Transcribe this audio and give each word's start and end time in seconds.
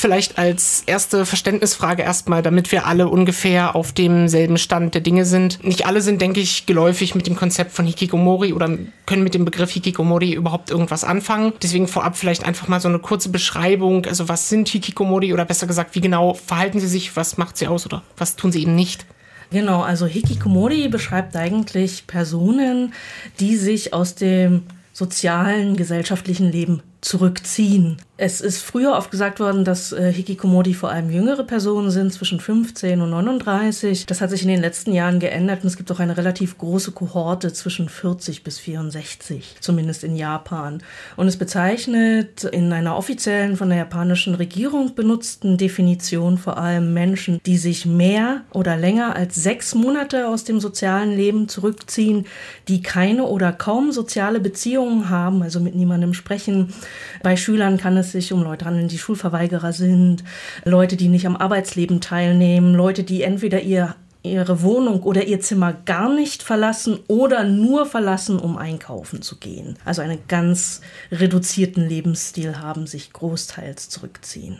vielleicht 0.00 0.38
als 0.38 0.82
erste 0.86 1.26
Verständnisfrage 1.26 2.02
erstmal, 2.02 2.42
damit 2.42 2.72
wir 2.72 2.86
alle 2.86 3.08
ungefähr 3.08 3.76
auf 3.76 3.92
demselben 3.92 4.58
Stand 4.58 4.94
der 4.94 5.00
Dinge 5.00 5.24
sind. 5.24 5.62
Nicht 5.64 5.86
alle 5.86 6.00
sind, 6.00 6.20
denke 6.20 6.40
ich, 6.40 6.66
geläufig 6.66 7.14
mit 7.14 7.26
dem 7.26 7.36
Konzept 7.36 7.72
von 7.72 7.86
Hikikomori 7.86 8.52
oder 8.52 8.78
können 9.06 9.22
mit 9.22 9.34
dem 9.34 9.44
Begriff 9.44 9.70
Hikikomori 9.70 10.32
überhaupt 10.32 10.70
irgendwas 10.70 11.04
anfangen. 11.04 11.52
Deswegen 11.62 11.86
vorab 11.86 12.16
vielleicht 12.16 12.44
einfach 12.44 12.68
mal 12.68 12.80
so 12.80 12.88
eine 12.88 12.98
kurze 12.98 13.28
Beschreibung. 13.28 14.06
Also 14.06 14.28
was 14.28 14.48
sind 14.48 14.68
Hikikomori 14.68 15.32
oder 15.32 15.44
besser 15.44 15.66
gesagt, 15.66 15.94
wie 15.94 16.00
genau 16.00 16.34
verhalten 16.34 16.80
sie 16.80 16.88
sich, 16.88 17.14
was 17.16 17.36
macht 17.36 17.56
sie 17.56 17.66
aus 17.66 17.86
oder 17.86 18.02
was 18.16 18.36
tun 18.36 18.52
sie 18.52 18.62
eben 18.62 18.74
nicht? 18.74 19.06
Genau, 19.50 19.82
also 19.82 20.06
Hikikomori 20.06 20.88
beschreibt 20.88 21.36
eigentlich 21.36 22.06
Personen, 22.06 22.94
die 23.40 23.56
sich 23.56 23.92
aus 23.92 24.14
dem 24.14 24.62
sozialen, 24.92 25.76
gesellschaftlichen 25.76 26.52
Leben 26.52 26.82
zurückziehen. 27.00 27.96
Es 28.22 28.42
ist 28.42 28.60
früher 28.60 28.92
oft 28.92 29.10
gesagt 29.10 29.40
worden, 29.40 29.64
dass 29.64 29.92
äh, 29.92 30.12
Hikikomori 30.12 30.74
vor 30.74 30.90
allem 30.90 31.10
jüngere 31.10 31.42
Personen 31.42 31.90
sind, 31.90 32.12
zwischen 32.12 32.38
15 32.38 33.00
und 33.00 33.08
39. 33.08 34.04
Das 34.04 34.20
hat 34.20 34.28
sich 34.28 34.42
in 34.42 34.48
den 34.48 34.60
letzten 34.60 34.92
Jahren 34.92 35.20
geändert 35.20 35.62
und 35.62 35.68
es 35.68 35.78
gibt 35.78 35.90
auch 35.90 36.00
eine 36.00 36.18
relativ 36.18 36.58
große 36.58 36.92
Kohorte 36.92 37.54
zwischen 37.54 37.88
40 37.88 38.44
bis 38.44 38.58
64, 38.58 39.56
zumindest 39.60 40.04
in 40.04 40.16
Japan. 40.16 40.82
Und 41.16 41.28
es 41.28 41.38
bezeichnet 41.38 42.44
in 42.44 42.70
einer 42.74 42.94
offiziellen 42.94 43.56
von 43.56 43.70
der 43.70 43.78
japanischen 43.78 44.34
Regierung 44.34 44.94
benutzten 44.94 45.56
Definition 45.56 46.36
vor 46.36 46.58
allem 46.58 46.92
Menschen, 46.92 47.40
die 47.46 47.56
sich 47.56 47.86
mehr 47.86 48.42
oder 48.52 48.76
länger 48.76 49.16
als 49.16 49.34
sechs 49.34 49.74
Monate 49.74 50.28
aus 50.28 50.44
dem 50.44 50.60
sozialen 50.60 51.16
Leben 51.16 51.48
zurückziehen, 51.48 52.26
die 52.68 52.82
keine 52.82 53.24
oder 53.24 53.54
kaum 53.54 53.92
soziale 53.92 54.40
Beziehungen 54.40 55.08
haben, 55.08 55.42
also 55.42 55.58
mit 55.58 55.74
niemandem 55.74 56.12
sprechen, 56.12 56.74
bei 57.22 57.36
Schülern 57.36 57.78
kann 57.78 57.96
es 57.96 58.12
sich 58.12 58.32
um 58.32 58.42
Leute 58.42 58.64
handeln, 58.64 58.88
die 58.88 58.98
Schulverweigerer 58.98 59.72
sind, 59.72 60.24
Leute, 60.64 60.96
die 60.96 61.08
nicht 61.08 61.26
am 61.26 61.36
Arbeitsleben 61.36 62.00
teilnehmen, 62.00 62.74
Leute, 62.74 63.02
die 63.02 63.22
entweder 63.22 63.60
ihr 63.60 63.94
ihre 64.22 64.62
Wohnung 64.62 65.02
oder 65.02 65.24
ihr 65.24 65.40
Zimmer 65.40 65.72
gar 65.72 66.12
nicht 66.14 66.42
verlassen 66.42 66.98
oder 67.08 67.44
nur 67.44 67.86
verlassen, 67.86 68.38
um 68.38 68.58
einkaufen 68.58 69.22
zu 69.22 69.36
gehen. 69.36 69.76
Also 69.84 70.02
einen 70.02 70.18
ganz 70.28 70.82
reduzierten 71.10 71.88
Lebensstil 71.88 72.58
haben, 72.58 72.86
sich 72.86 73.12
großteils 73.12 73.88
zurückziehen. 73.88 74.58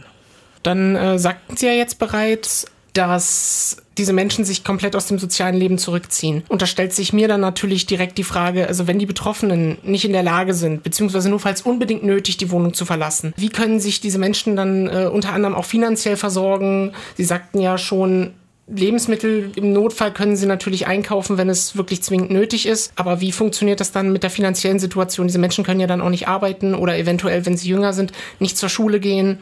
Dann 0.62 0.96
äh, 0.96 1.18
sagten 1.18 1.56
Sie 1.56 1.66
ja 1.66 1.72
jetzt 1.72 1.98
bereits, 1.98 2.66
dass 2.92 3.76
diese 3.98 4.12
Menschen 4.12 4.44
sich 4.44 4.64
komplett 4.64 4.96
aus 4.96 5.06
dem 5.06 5.18
sozialen 5.18 5.56
Leben 5.56 5.78
zurückziehen. 5.78 6.42
Und 6.48 6.62
da 6.62 6.66
stellt 6.66 6.92
sich 6.92 7.12
mir 7.12 7.28
dann 7.28 7.40
natürlich 7.40 7.86
direkt 7.86 8.18
die 8.18 8.24
Frage, 8.24 8.66
also 8.66 8.86
wenn 8.86 8.98
die 8.98 9.06
Betroffenen 9.06 9.78
nicht 9.82 10.04
in 10.04 10.12
der 10.12 10.22
Lage 10.22 10.54
sind, 10.54 10.82
beziehungsweise 10.82 11.28
nur 11.28 11.40
falls 11.40 11.62
unbedingt 11.62 12.02
nötig, 12.02 12.36
die 12.36 12.50
Wohnung 12.50 12.74
zu 12.74 12.84
verlassen, 12.84 13.34
wie 13.36 13.50
können 13.50 13.80
sich 13.80 14.00
diese 14.00 14.18
Menschen 14.18 14.56
dann 14.56 14.88
äh, 14.88 15.06
unter 15.12 15.32
anderem 15.32 15.54
auch 15.54 15.64
finanziell 15.64 16.16
versorgen? 16.16 16.92
Sie 17.16 17.24
sagten 17.24 17.60
ja 17.60 17.78
schon, 17.78 18.32
Lebensmittel 18.74 19.50
im 19.56 19.72
Notfall 19.72 20.12
können 20.12 20.36
sie 20.36 20.46
natürlich 20.46 20.86
einkaufen, 20.86 21.36
wenn 21.38 21.48
es 21.48 21.76
wirklich 21.76 22.02
zwingend 22.02 22.30
nötig 22.30 22.66
ist. 22.66 22.92
Aber 22.96 23.20
wie 23.20 23.32
funktioniert 23.32 23.80
das 23.80 23.92
dann 23.92 24.12
mit 24.12 24.22
der 24.22 24.30
finanziellen 24.30 24.78
Situation? 24.78 25.26
Diese 25.26 25.38
Menschen 25.38 25.64
können 25.64 25.80
ja 25.80 25.86
dann 25.86 26.00
auch 26.00 26.10
nicht 26.10 26.28
arbeiten 26.28 26.74
oder 26.74 26.96
eventuell, 26.96 27.46
wenn 27.46 27.56
sie 27.56 27.68
jünger 27.68 27.92
sind, 27.92 28.12
nicht 28.38 28.56
zur 28.56 28.68
Schule 28.68 29.00
gehen. 29.00 29.40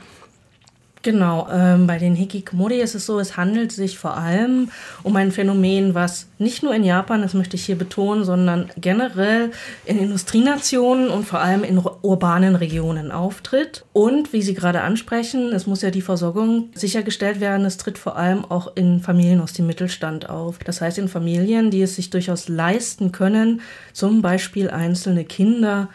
Genau, 1.09 1.49
ähm, 1.51 1.87
bei 1.87 1.97
den 1.97 2.15
Hikikomori 2.15 2.83
ist 2.83 2.95
es 2.95 3.07
so, 3.07 3.19
es 3.19 3.39
handelt 3.39 3.73
sich 3.73 3.99
vor 3.99 4.19
allem 4.19 4.71
um 5.03 5.17
ein 5.17 5.33
Phänomen, 5.33 5.95
was 5.95 6.29
nicht 6.37 6.63
nur 6.63 6.75
in 6.75 6.85
Japan, 6.85 7.23
das 7.23 7.33
möchte 7.33 7.57
ich 7.57 7.65
hier 7.65 7.79
betonen, 7.79 8.25
sondern 8.25 8.69
generell 8.79 9.51
in 9.87 9.99
Industrienationen 9.99 11.09
und 11.09 11.25
vor 11.25 11.41
allem 11.41 11.65
in 11.65 11.79
urbanen 11.79 12.57
Regionen 12.57 13.11
auftritt. 13.11 13.87
Und 13.95 14.35
wie 14.35 14.43
Sie 14.43 14.53
gerade 14.53 14.83
ansprechen, 14.83 15.55
es 15.55 15.67
muss 15.67 15.81
ja 15.81 15.91
die 15.91 16.03
Versorgung 16.03 16.69
sichergestellt 16.75 17.41
werden. 17.41 17.65
Es 17.65 17.79
tritt 17.79 17.97
vor 17.97 18.19
allem 18.19 18.45
auch 18.45 18.77
in 18.77 19.01
Familien 19.01 19.41
aus 19.41 19.55
dem 19.55 19.67
Mittelstand 19.67 20.29
auf. 20.29 20.59
Das 20.59 20.83
heißt 20.83 20.99
in 20.99 21.09
Familien, 21.09 21.71
die 21.71 21.81
es 21.81 21.97
sich 21.97 22.11
durchaus 22.11 22.51
leisten 22.51 23.13
können, 23.13 23.63
zum 23.95 24.21
Beispiel 24.21 24.69
einzelne 24.69 25.25
Kinder 25.25 25.89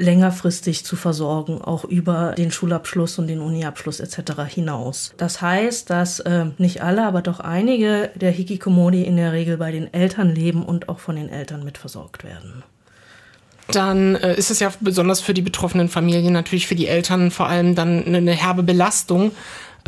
längerfristig 0.00 0.84
zu 0.84 0.96
versorgen, 0.96 1.60
auch 1.60 1.84
über 1.84 2.34
den 2.36 2.50
Schulabschluss 2.50 3.18
und 3.18 3.26
den 3.26 3.40
Uniabschluss 3.40 4.00
etc. 4.00 4.42
hinaus. 4.48 5.12
Das 5.18 5.42
heißt, 5.42 5.90
dass 5.90 6.20
äh, 6.20 6.46
nicht 6.58 6.82
alle, 6.82 7.06
aber 7.06 7.22
doch 7.22 7.40
einige 7.40 8.10
der 8.14 8.30
Hikikomori 8.30 9.02
in 9.02 9.16
der 9.16 9.32
Regel 9.32 9.58
bei 9.58 9.70
den 9.70 9.92
Eltern 9.92 10.34
leben 10.34 10.64
und 10.64 10.88
auch 10.88 10.98
von 10.98 11.16
den 11.16 11.28
Eltern 11.28 11.64
mitversorgt 11.64 12.24
werden 12.24 12.64
dann 13.72 14.16
äh, 14.16 14.34
ist 14.34 14.50
es 14.50 14.58
ja 14.58 14.72
besonders 14.80 15.20
für 15.20 15.32
die 15.32 15.42
betroffenen 15.42 15.88
Familien, 15.88 16.32
natürlich 16.32 16.66
für 16.66 16.74
die 16.74 16.88
Eltern 16.88 17.30
vor 17.30 17.46
allem 17.46 17.76
dann 17.76 18.04
eine, 18.04 18.16
eine 18.16 18.32
herbe 18.32 18.64
Belastung. 18.64 19.30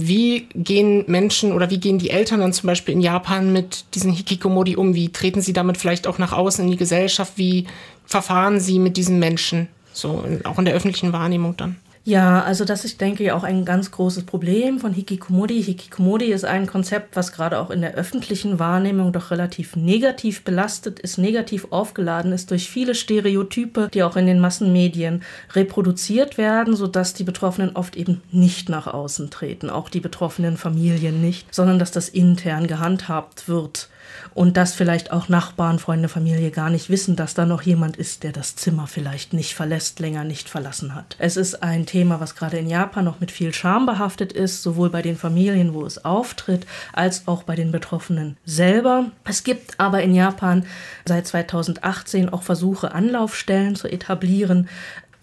Wie 0.01 0.47
gehen 0.55 1.05
Menschen 1.09 1.53
oder 1.53 1.69
wie 1.71 1.81
gehen 1.81 1.99
die 1.99 2.11
Eltern 2.11 2.41
dann 2.41 2.53
zum 2.53 2.69
Beispiel 2.69 2.95
in 2.95 3.01
Japan 3.01 3.53
mit 3.53 3.85
diesen 3.95 4.13
Hikikomori 4.13 4.77
um? 4.77 4.95
Wie 4.95 5.11
treten 5.11 5.43
sie 5.43 5.53
damit 5.53 5.77
vielleicht 5.77 6.07
auch 6.07 6.19
nach 6.19 6.33
außen 6.33 6.65
in 6.65 6.71
die 6.71 6.77
Gesellschaft? 6.77 7.33
Wie 7.37 7.67
verfahren 8.07 8.61
sie 8.61 8.79
mit 8.79 8.97
diesen 8.97 9.19
Menschen? 9.19 9.69
So 9.93 10.25
auch 10.45 10.59
in 10.59 10.65
der 10.65 10.75
öffentlichen 10.75 11.13
Wahrnehmung 11.13 11.57
dann. 11.57 11.77
Ja, 12.05 12.43
also 12.43 12.65
das 12.65 12.85
ist, 12.85 13.01
denke 13.01 13.23
ich, 13.23 13.31
auch 13.31 13.45
ein 13.45 13.65
ganz 13.65 13.93
großes 13.93 14.25
Problem 14.25 14.81
von 14.81 14.93
Hikikomori. 14.93 15.63
Hikikomori 15.63 16.33
ist 16.33 16.45
ein 16.45 16.67
Konzept, 16.67 17.15
was 17.15 17.31
gerade 17.31 17.61
auch 17.61 17.71
in 17.71 17.81
der 17.81 17.95
öffentlichen 17.95 18.59
Wahrnehmung 18.59 19.13
doch 19.13 19.31
relativ 19.31 19.77
negativ 19.77 20.43
belastet 20.43 20.99
ist, 20.99 21.19
negativ 21.19 21.69
aufgeladen 21.71 22.33
ist 22.33 22.51
durch 22.51 22.69
viele 22.69 22.97
Stereotype, 22.97 23.89
die 23.95 24.03
auch 24.03 24.17
in 24.17 24.27
den 24.27 24.41
Massenmedien 24.41 25.23
reproduziert 25.53 26.39
werden, 26.39 26.75
sodass 26.75 27.15
die 27.15 27.23
Betroffenen 27.23 27.77
oft 27.77 27.95
eben 27.95 28.21
nicht 28.33 28.69
nach 28.69 28.89
außen 28.89 29.31
treten, 29.31 29.71
auch 29.71 29.89
die 29.89 30.01
betroffenen 30.01 30.57
Familien 30.57 31.21
nicht, 31.21 31.55
sondern 31.55 31.79
dass 31.79 31.93
das 31.93 32.09
intern 32.09 32.67
gehandhabt 32.67 33.49
wird 33.49 33.89
und 34.35 34.57
dass 34.57 34.75
vielleicht 34.75 35.13
auch 35.13 35.29
Nachbarn, 35.29 35.79
Freunde, 35.79 36.09
Familie 36.09 36.51
gar 36.51 36.71
nicht 36.71 36.91
wissen, 36.91 37.17
dass 37.17 37.35
da 37.35 37.47
noch 37.47 37.63
jemand 37.63 37.97
ist, 37.97 38.23
der 38.23 38.33
das 38.33 38.57
Zimmer 38.57 38.87
vielleicht 38.87 39.33
nicht 39.33 39.55
verlässt, 39.55 40.01
länger 40.01 40.25
nicht 40.25 40.49
verlassen 40.49 40.95
hat. 40.95 41.17
Es 41.19 41.37
ist 41.37 41.63
ein 41.63 41.87
Thema, 41.87 42.21
was 42.21 42.35
gerade 42.35 42.59
in 42.59 42.69
Japan 42.69 43.05
noch 43.05 43.21
mit 43.21 43.31
viel 43.31 43.53
Scham 43.53 43.87
behaftet 43.87 44.33
ist, 44.33 44.63
sowohl 44.63 44.91
bei 44.91 45.03
den 45.03 45.17
Familien, 45.17 45.75
wo 45.75 45.85
es 45.85 46.05
auftritt, 46.05 46.67
als 46.93 47.27
auch 47.29 47.43
bei 47.43 47.57
den 47.57 47.73
Betroffenen 47.73 48.37
selber. 48.45 49.11
Es 49.25 49.45
gibt 49.45 49.79
aber 49.79 50.03
in 50.03 50.15
Japan 50.15 50.65
seit 51.07 51.27
2018 51.27 52.29
auch 52.29 52.43
Versuche, 52.43 52.93
Anlaufstellen 52.93 53.77
zu 53.77 53.89
etablieren, 53.89 54.69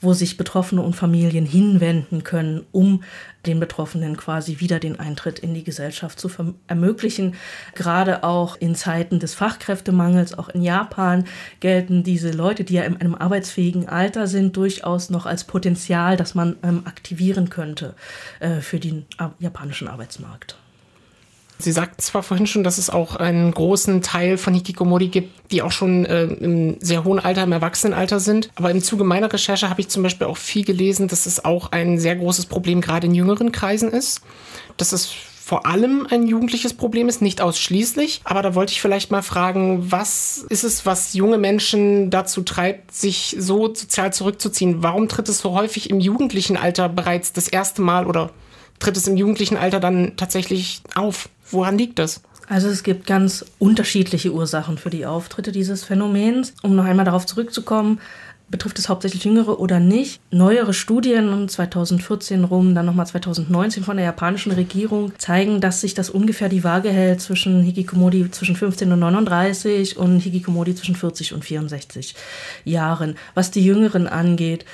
wo 0.02 0.14
sich 0.14 0.38
Betroffene 0.38 0.82
und 0.82 0.96
Familien 0.96 1.46
hinwenden 1.46 2.24
können, 2.24 2.66
um 2.72 3.04
den 3.46 3.60
Betroffenen 3.60 4.18
quasi 4.18 4.60
wieder 4.60 4.80
den 4.80 5.00
Eintritt 5.00 5.40
in 5.40 5.54
die 5.54 5.64
Gesellschaft 5.64 6.20
zu 6.20 6.30
ermöglichen. 6.68 7.36
Gerade 7.74 8.24
auch 8.24 8.58
in 8.58 8.76
Zeiten 8.76 9.20
des 9.20 9.34
Fachkräftemangels, 9.34 10.38
auch 10.38 10.50
in 10.50 10.62
Japan, 10.62 11.26
gelten 11.60 12.04
diese 12.04 12.32
Leute, 12.32 12.64
die 12.64 12.74
ja 12.76 12.84
in 12.84 12.98
einem 12.98 13.16
arbeitsfähigen 13.16 13.88
Alter 13.88 14.28
sind, 14.28 14.58
durchaus 14.58 15.10
noch 15.10 15.26
als 15.26 15.44
Potenzial, 15.46 16.18
das 16.18 16.36
man 16.36 16.58
ähm, 16.64 16.82
aktivieren 16.86 17.50
könnte 17.50 17.96
äh, 18.40 18.62
für 18.62 18.80
den 18.80 19.06
äh, 19.18 19.28
japanischen 19.40 19.88
Arbeitsmarkt. 19.88 20.58
Sie 21.62 21.74
sagten 21.74 22.02
zwar 22.02 22.24
vorhin 22.24 22.48
schon, 22.48 22.64
dass 22.64 22.78
es 22.78 22.90
auch 22.90 23.18
einen 23.18 23.52
großen 23.52 24.02
Teil 24.02 24.38
von 24.38 24.54
Hikikomori 24.54 25.10
gibt, 25.10 25.52
die 25.52 25.62
auch 25.62 25.74
schon 25.74 26.06
äh, 26.06 26.24
im 26.24 26.78
sehr 26.80 27.04
hohen 27.04 27.20
Alter, 27.20 27.44
im 27.44 27.52
Erwachsenenalter 27.52 28.22
sind. 28.22 28.50
Aber 28.56 28.72
im 28.72 28.82
Zuge 28.82 29.04
meiner 29.04 29.32
Recherche 29.32 29.70
habe 29.70 29.82
ich 29.82 29.90
zum 29.90 30.02
Beispiel 30.02 30.28
auch 30.28 30.38
viel 30.38 30.64
gelesen, 30.64 31.10
dass 31.10 31.26
es 31.26 31.44
auch 31.44 31.74
ein 31.74 32.00
sehr 32.00 32.16
großes 32.16 32.46
Problem 32.46 32.80
gerade 32.80 33.08
in 33.08 33.14
jüngeren 33.14 33.52
Kreisen 33.52 33.92
ist. 33.92 34.22
Dass 34.78 34.94
es 34.94 35.12
vor 35.50 35.66
allem 35.66 36.08
ein 36.10 36.28
jugendliches 36.28 36.76
Problem 36.76 37.10
ist, 37.10 37.22
nicht 37.22 37.42
ausschließlich. 37.42 38.22
Aber 38.24 38.42
da 38.42 38.56
wollte 38.56 38.72
ich 38.72 38.82
vielleicht 38.82 39.12
mal 39.12 39.24
fragen, 39.24 39.92
was 39.92 40.46
ist 40.48 40.64
es, 40.64 40.86
was 40.86 41.14
junge 41.14 41.40
Menschen 41.40 42.10
dazu 42.10 42.42
treibt, 42.42 42.94
sich 42.94 43.36
so 43.38 43.74
sozial 43.74 44.14
zurückzuziehen? 44.14 44.82
Warum 44.82 45.10
tritt 45.10 45.28
es 45.28 45.40
so 45.40 45.52
häufig 45.54 45.90
im 45.90 46.00
jugendlichen 46.00 46.56
Alter 46.56 46.88
bereits 46.88 47.34
das 47.34 47.50
erste 47.50 47.82
Mal 47.82 48.08
oder 48.08 48.32
tritt 48.80 48.96
es 48.96 49.08
im 49.08 49.18
jugendlichen 49.18 49.58
Alter 49.58 49.82
dann 49.82 50.14
tatsächlich 50.16 50.84
auf? 50.96 51.28
Woran 51.52 51.78
liegt 51.78 52.00
das? 52.00 52.22
Also 52.48 52.68
es 52.68 52.82
gibt 52.82 53.06
ganz 53.06 53.46
unterschiedliche 53.60 54.34
Ursachen 54.34 54.80
für 54.80 54.90
die 54.90 55.06
Auftritte 55.06 55.52
dieses 55.52 55.84
Phänomens. 55.84 56.54
Um 56.64 56.76
noch 56.76 56.86
einmal 56.86 57.06
darauf 57.06 57.28
zurückzukommen, 57.28 58.00
betrifft 58.50 58.80
es 58.80 58.90
hauptsächlich 58.90 59.24
Jüngere 59.24 59.60
oder 59.60 59.80
nicht. 59.80 60.22
Neuere 60.32 60.74
Studien 60.74 61.48
2014 61.48 62.44
rum, 62.44 62.76
dann 62.76 62.86
nochmal 62.86 63.08
2019 63.08 63.84
von 63.84 63.98
der 63.98 64.06
japanischen 64.06 64.52
Regierung 64.52 65.12
zeigen, 65.18 65.62
dass 65.62 65.82
sich 65.82 65.94
das 65.94 66.10
ungefähr 66.10 66.50
die 66.50 66.64
Waage 66.64 66.90
hält 66.90 67.22
zwischen 67.22 67.62
Hikikomori 67.62 68.32
zwischen 68.32 68.56
15 68.56 68.92
und 68.92 69.00
39 69.00 69.98
und 69.98 70.20
Hikikomori 70.20 70.76
zwischen 70.76 70.96
40 70.96 71.34
und 71.34 71.46
64 71.46 72.16
Jahren. 72.66 73.16
Was 73.34 73.52
die 73.52 73.64
Jüngeren 73.64 74.08
angeht, 74.08 74.66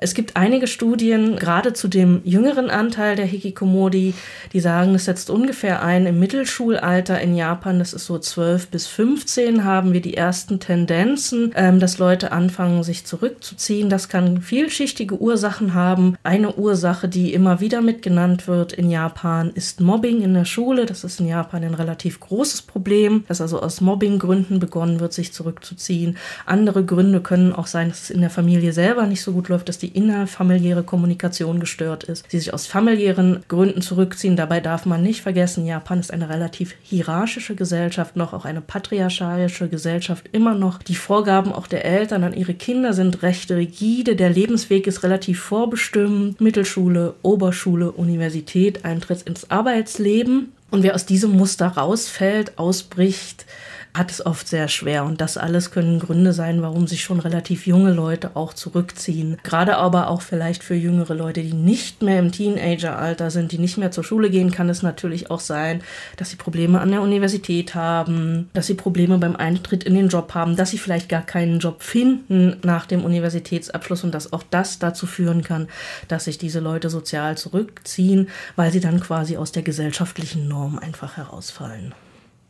es 0.00 0.12
gibt 0.12 0.36
einige 0.36 0.66
Studien, 0.66 1.36
gerade 1.36 1.72
zu 1.72 1.88
dem 1.88 2.20
jüngeren 2.24 2.68
Anteil 2.68 3.16
der 3.16 3.24
Hikikomori, 3.24 4.12
die 4.52 4.60
sagen, 4.60 4.94
es 4.94 5.06
setzt 5.06 5.30
ungefähr 5.30 5.82
ein 5.82 6.04
im 6.04 6.18
Mittelschulalter 6.18 7.18
in 7.22 7.34
Japan, 7.34 7.78
das 7.78 7.94
ist 7.94 8.04
so 8.04 8.18
12 8.18 8.68
bis 8.68 8.86
15, 8.86 9.64
haben 9.64 9.94
wir 9.94 10.02
die 10.02 10.14
ersten 10.14 10.60
Tendenzen, 10.60 11.52
ähm, 11.56 11.80
dass 11.80 11.96
Leute 11.96 12.32
anfangen, 12.32 12.82
sich 12.82 13.06
zurück 13.06 13.23
zurückzuziehen. 13.24 13.88
Das 13.88 14.08
kann 14.10 14.42
vielschichtige 14.42 15.18
Ursachen 15.20 15.72
haben. 15.72 16.16
Eine 16.22 16.56
Ursache, 16.56 17.08
die 17.08 17.32
immer 17.32 17.60
wieder 17.60 17.80
mitgenannt 17.80 18.46
wird 18.48 18.74
in 18.74 18.90
Japan, 18.90 19.50
ist 19.54 19.80
Mobbing 19.80 20.20
in 20.20 20.34
der 20.34 20.44
Schule. 20.44 20.84
Das 20.84 21.04
ist 21.04 21.20
in 21.20 21.28
Japan 21.28 21.64
ein 21.64 21.74
relativ 21.74 22.20
großes 22.20 22.62
Problem, 22.62 23.24
dass 23.26 23.40
also 23.40 23.62
aus 23.62 23.80
Mobbinggründen 23.80 24.58
begonnen 24.58 25.00
wird, 25.00 25.14
sich 25.14 25.32
zurückzuziehen. 25.32 26.18
Andere 26.44 26.84
Gründe 26.84 27.20
können 27.20 27.54
auch 27.54 27.66
sein, 27.66 27.88
dass 27.88 28.02
es 28.02 28.10
in 28.10 28.20
der 28.20 28.30
Familie 28.30 28.72
selber 28.72 29.06
nicht 29.06 29.22
so 29.22 29.32
gut 29.32 29.48
läuft, 29.48 29.70
dass 29.70 29.78
die 29.78 29.88
innerfamiliäre 29.88 30.82
Kommunikation 30.82 31.60
gestört 31.60 32.04
ist. 32.04 32.26
Sie 32.30 32.38
sich 32.38 32.52
aus 32.52 32.66
familiären 32.66 33.40
Gründen 33.48 33.80
zurückziehen. 33.80 34.36
Dabei 34.36 34.60
darf 34.60 34.84
man 34.84 35.02
nicht 35.02 35.22
vergessen, 35.22 35.64
Japan 35.64 36.00
ist 36.00 36.12
eine 36.12 36.28
relativ 36.28 36.74
hierarchische 36.82 37.54
Gesellschaft, 37.54 38.16
noch 38.16 38.34
auch 38.34 38.44
eine 38.44 38.60
patriarchalische 38.60 39.68
Gesellschaft, 39.68 40.28
immer 40.32 40.54
noch. 40.54 40.82
Die 40.82 40.94
Vorgaben 40.94 41.52
auch 41.52 41.66
der 41.66 41.86
Eltern 41.86 42.24
an 42.24 42.34
ihre 42.34 42.54
Kinder 42.54 42.92
sind 42.92 43.13
recht 43.22 43.50
rigide. 43.50 44.16
Der 44.16 44.30
Lebensweg 44.30 44.86
ist 44.86 45.02
relativ 45.02 45.40
vorbestimmt. 45.40 46.40
Mittelschule, 46.40 47.14
Oberschule, 47.22 47.92
Universität, 47.92 48.84
Eintritt 48.84 49.22
ins 49.22 49.50
Arbeitsleben. 49.50 50.52
Und 50.70 50.82
wer 50.82 50.94
aus 50.94 51.06
diesem 51.06 51.32
Muster 51.32 51.68
rausfällt, 51.68 52.58
ausbricht, 52.58 53.46
hat 53.94 54.10
es 54.10 54.24
oft 54.26 54.48
sehr 54.48 54.68
schwer. 54.68 55.04
Und 55.04 55.20
das 55.20 55.36
alles 55.36 55.70
können 55.70 56.00
Gründe 56.00 56.32
sein, 56.32 56.62
warum 56.62 56.86
sich 56.86 57.02
schon 57.02 57.20
relativ 57.20 57.66
junge 57.66 57.92
Leute 57.92 58.32
auch 58.34 58.52
zurückziehen. 58.52 59.38
Gerade 59.44 59.76
aber 59.76 60.08
auch 60.08 60.20
vielleicht 60.20 60.64
für 60.64 60.74
jüngere 60.74 61.14
Leute, 61.14 61.42
die 61.42 61.54
nicht 61.54 62.02
mehr 62.02 62.18
im 62.18 62.32
Teenageralter 62.32 63.30
sind, 63.30 63.52
die 63.52 63.58
nicht 63.58 63.78
mehr 63.78 63.92
zur 63.92 64.04
Schule 64.04 64.30
gehen, 64.30 64.50
kann 64.50 64.68
es 64.68 64.82
natürlich 64.82 65.30
auch 65.30 65.40
sein, 65.40 65.82
dass 66.16 66.30
sie 66.30 66.36
Probleme 66.36 66.80
an 66.80 66.90
der 66.90 67.02
Universität 67.02 67.74
haben, 67.74 68.50
dass 68.52 68.66
sie 68.66 68.74
Probleme 68.74 69.18
beim 69.18 69.36
Eintritt 69.36 69.84
in 69.84 69.94
den 69.94 70.08
Job 70.08 70.34
haben, 70.34 70.56
dass 70.56 70.70
sie 70.70 70.78
vielleicht 70.78 71.08
gar 71.08 71.22
keinen 71.22 71.60
Job 71.60 71.82
finden 71.82 72.56
nach 72.62 72.86
dem 72.86 73.04
Universitätsabschluss 73.04 74.02
und 74.02 74.12
dass 74.12 74.32
auch 74.32 74.42
das 74.50 74.80
dazu 74.80 75.06
führen 75.06 75.42
kann, 75.42 75.68
dass 76.08 76.24
sich 76.24 76.38
diese 76.38 76.60
Leute 76.60 76.90
sozial 76.90 77.38
zurückziehen, 77.38 78.28
weil 78.56 78.72
sie 78.72 78.80
dann 78.80 79.00
quasi 79.00 79.36
aus 79.36 79.52
der 79.52 79.62
gesellschaftlichen 79.62 80.48
Norm 80.48 80.78
einfach 80.78 81.16
herausfallen. 81.16 81.94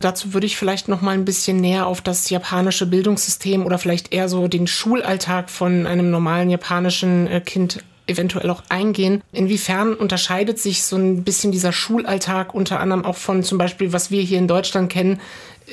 Dazu 0.04 0.34
würde 0.34 0.46
ich 0.46 0.58
vielleicht 0.58 0.88
noch 0.88 1.00
mal 1.00 1.12
ein 1.12 1.24
bisschen 1.24 1.56
näher 1.56 1.86
auf 1.86 2.02
das 2.02 2.28
japanische 2.28 2.84
Bildungssystem 2.84 3.64
oder 3.64 3.78
vielleicht 3.78 4.12
eher 4.12 4.28
so 4.28 4.48
den 4.48 4.66
Schulalltag 4.66 5.48
von 5.48 5.86
einem 5.86 6.10
normalen 6.10 6.50
japanischen 6.50 7.26
äh, 7.26 7.40
Kind 7.40 7.82
eventuell 8.06 8.50
auch 8.50 8.62
eingehen. 8.68 9.22
Inwiefern 9.32 9.94
unterscheidet 9.94 10.58
sich 10.58 10.82
so 10.84 10.96
ein 10.96 11.24
bisschen 11.24 11.52
dieser 11.52 11.72
Schulalltag 11.72 12.54
unter 12.54 12.80
anderem 12.80 13.02
auch 13.02 13.16
von 13.16 13.42
zum 13.42 13.56
Beispiel, 13.56 13.94
was 13.94 14.10
wir 14.10 14.20
hier 14.20 14.36
in 14.36 14.46
Deutschland 14.46 14.92
kennen? 14.92 15.22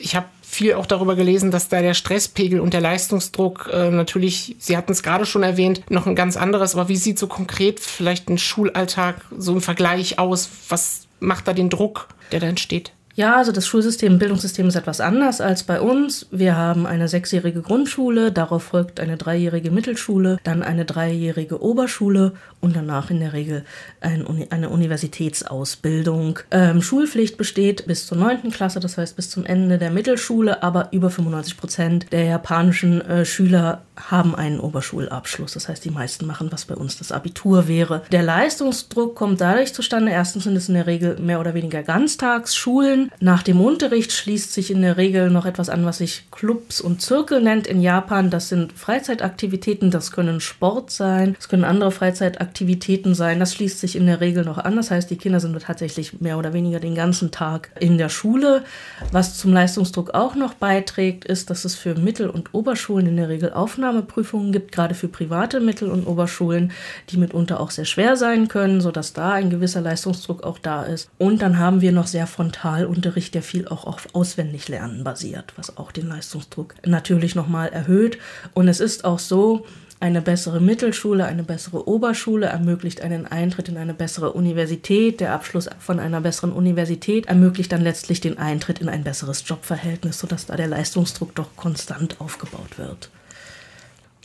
Ich 0.01 0.15
habe 0.15 0.27
viel 0.41 0.75
auch 0.75 0.85
darüber 0.85 1.17
gelesen, 1.17 1.51
dass 1.51 1.67
da 1.67 1.81
der 1.81 1.93
Stresspegel 1.93 2.61
und 2.61 2.73
der 2.73 2.79
Leistungsdruck 2.79 3.69
äh, 3.73 3.89
natürlich, 3.91 4.55
Sie 4.59 4.77
hatten 4.77 4.93
es 4.93 5.03
gerade 5.03 5.25
schon 5.25 5.43
erwähnt, 5.43 5.91
noch 5.91 6.07
ein 6.07 6.15
ganz 6.15 6.37
anderes. 6.37 6.73
Aber 6.73 6.87
wie 6.87 6.95
sieht 6.95 7.19
so 7.19 7.27
konkret 7.27 7.81
vielleicht 7.81 8.29
ein 8.29 8.37
Schulalltag 8.37 9.25
so 9.37 9.51
im 9.51 9.61
Vergleich 9.61 10.19
aus? 10.19 10.47
Was 10.69 11.07
macht 11.19 11.49
da 11.49 11.53
den 11.53 11.69
Druck, 11.69 12.07
der 12.31 12.39
da 12.39 12.47
entsteht? 12.47 12.93
Ja, 13.21 13.35
also 13.35 13.51
das 13.51 13.67
Schulsystem, 13.67 14.17
Bildungssystem 14.17 14.67
ist 14.67 14.75
etwas 14.75 14.99
anders 14.99 15.41
als 15.41 15.61
bei 15.61 15.79
uns. 15.79 16.25
Wir 16.31 16.57
haben 16.57 16.87
eine 16.87 17.07
sechsjährige 17.07 17.61
Grundschule, 17.61 18.31
darauf 18.31 18.63
folgt 18.63 18.99
eine 18.99 19.15
dreijährige 19.15 19.69
Mittelschule, 19.69 20.39
dann 20.43 20.63
eine 20.63 20.85
dreijährige 20.85 21.61
Oberschule 21.61 22.31
und 22.61 22.75
danach 22.75 23.11
in 23.11 23.19
der 23.19 23.33
Regel 23.33 23.63
ein 23.99 24.25
Uni 24.25 24.47
eine 24.49 24.69
Universitätsausbildung. 24.69 26.39
Ähm, 26.49 26.81
Schulpflicht 26.81 27.37
besteht 27.37 27.85
bis 27.85 28.07
zur 28.07 28.17
neunten 28.17 28.49
Klasse, 28.49 28.79
das 28.79 28.97
heißt 28.97 29.15
bis 29.15 29.29
zum 29.29 29.45
Ende 29.45 29.77
der 29.77 29.91
Mittelschule, 29.91 30.63
aber 30.63 30.87
über 30.91 31.11
95 31.11 31.57
Prozent 31.57 32.11
der 32.11 32.23
japanischen 32.23 33.01
äh, 33.01 33.23
Schüler 33.23 33.83
haben 34.09 34.35
einen 34.35 34.59
Oberschulabschluss. 34.59 35.53
Das 35.53 35.67
heißt, 35.67 35.85
die 35.85 35.91
meisten 35.91 36.25
machen, 36.25 36.51
was 36.51 36.65
bei 36.65 36.75
uns 36.75 36.97
das 36.97 37.11
Abitur 37.11 37.67
wäre. 37.67 38.03
Der 38.11 38.23
Leistungsdruck 38.23 39.15
kommt 39.15 39.41
dadurch 39.41 39.73
zustande. 39.73 40.11
Erstens 40.11 40.45
sind 40.45 40.55
es 40.55 40.69
in 40.69 40.75
der 40.75 40.87
Regel 40.87 41.19
mehr 41.19 41.39
oder 41.39 41.53
weniger 41.53 41.83
Ganztagsschulen. 41.83 43.11
Nach 43.19 43.43
dem 43.43 43.61
Unterricht 43.61 44.11
schließt 44.11 44.53
sich 44.53 44.71
in 44.71 44.81
der 44.81 44.97
Regel 44.97 45.29
noch 45.29 45.45
etwas 45.45 45.69
an, 45.69 45.85
was 45.85 45.99
sich 45.99 46.23
Clubs 46.31 46.81
und 46.81 47.01
Zirkel 47.01 47.41
nennt 47.41 47.67
in 47.67 47.81
Japan. 47.81 48.29
Das 48.29 48.49
sind 48.49 48.73
Freizeitaktivitäten, 48.73 49.91
das 49.91 50.11
können 50.11 50.39
Sport 50.39 50.91
sein, 50.91 51.35
es 51.39 51.49
können 51.49 51.63
andere 51.63 51.91
Freizeitaktivitäten 51.91 53.13
sein. 53.13 53.39
Das 53.39 53.53
schließt 53.53 53.79
sich 53.79 53.95
in 53.95 54.05
der 54.05 54.21
Regel 54.21 54.45
noch 54.45 54.57
an. 54.57 54.75
Das 54.75 54.91
heißt, 54.91 55.09
die 55.09 55.17
Kinder 55.17 55.39
sind 55.39 55.59
tatsächlich 55.61 56.21
mehr 56.21 56.37
oder 56.37 56.53
weniger 56.53 56.79
den 56.79 56.95
ganzen 56.95 57.31
Tag 57.31 57.71
in 57.79 57.97
der 57.97 58.09
Schule. 58.09 58.63
Was 59.11 59.37
zum 59.37 59.53
Leistungsdruck 59.53 60.13
auch 60.13 60.35
noch 60.35 60.53
beiträgt, 60.53 61.25
ist, 61.25 61.49
dass 61.49 61.65
es 61.65 61.75
für 61.75 61.95
Mittel- 61.95 62.29
und 62.29 62.53
Oberschulen 62.53 63.07
in 63.07 63.17
der 63.17 63.29
Regel 63.29 63.51
Aufnahmen 63.51 63.90
Aufnahmeprüfungen 63.91 64.51
gibt, 64.51 64.71
gerade 64.71 64.95
für 64.95 65.07
private 65.07 65.59
Mittel- 65.59 65.89
und 65.89 66.07
Oberschulen, 66.07 66.71
die 67.09 67.17
mitunter 67.17 67.59
auch 67.59 67.71
sehr 67.71 67.85
schwer 67.85 68.15
sein 68.15 68.47
können, 68.47 68.81
sodass 68.81 69.13
da 69.13 69.33
ein 69.33 69.49
gewisser 69.49 69.81
Leistungsdruck 69.81 70.43
auch 70.43 70.57
da 70.57 70.83
ist. 70.83 71.09
Und 71.17 71.41
dann 71.41 71.59
haben 71.59 71.81
wir 71.81 71.91
noch 71.91 72.07
sehr 72.07 72.27
Frontalunterricht, 72.27 73.33
der 73.35 73.41
viel 73.41 73.67
auch 73.67 73.85
auf 73.85 74.07
Auswendiglernen 74.13 75.03
basiert, 75.03 75.53
was 75.57 75.77
auch 75.77 75.91
den 75.91 76.07
Leistungsdruck 76.07 76.75
natürlich 76.85 77.35
nochmal 77.35 77.69
erhöht. 77.69 78.17
Und 78.53 78.67
es 78.67 78.79
ist 78.79 79.05
auch 79.05 79.19
so, 79.19 79.65
eine 79.99 80.23
bessere 80.23 80.59
Mittelschule, 80.59 81.25
eine 81.25 81.43
bessere 81.43 81.87
Oberschule 81.87 82.47
ermöglicht 82.47 83.01
einen 83.01 83.27
Eintritt 83.27 83.69
in 83.69 83.77
eine 83.77 83.93
bessere 83.93 84.31
Universität. 84.31 85.19
Der 85.19 85.31
Abschluss 85.31 85.69
von 85.77 85.99
einer 85.99 86.21
besseren 86.21 86.53
Universität 86.53 87.27
ermöglicht 87.27 87.71
dann 87.71 87.83
letztlich 87.83 88.19
den 88.19 88.39
Eintritt 88.39 88.79
in 88.79 88.89
ein 88.89 89.03
besseres 89.03 89.43
Jobverhältnis, 89.47 90.17
sodass 90.17 90.47
da 90.47 90.55
der 90.55 90.69
Leistungsdruck 90.69 91.35
doch 91.35 91.55
konstant 91.55 92.19
aufgebaut 92.19 92.79
wird 92.79 93.11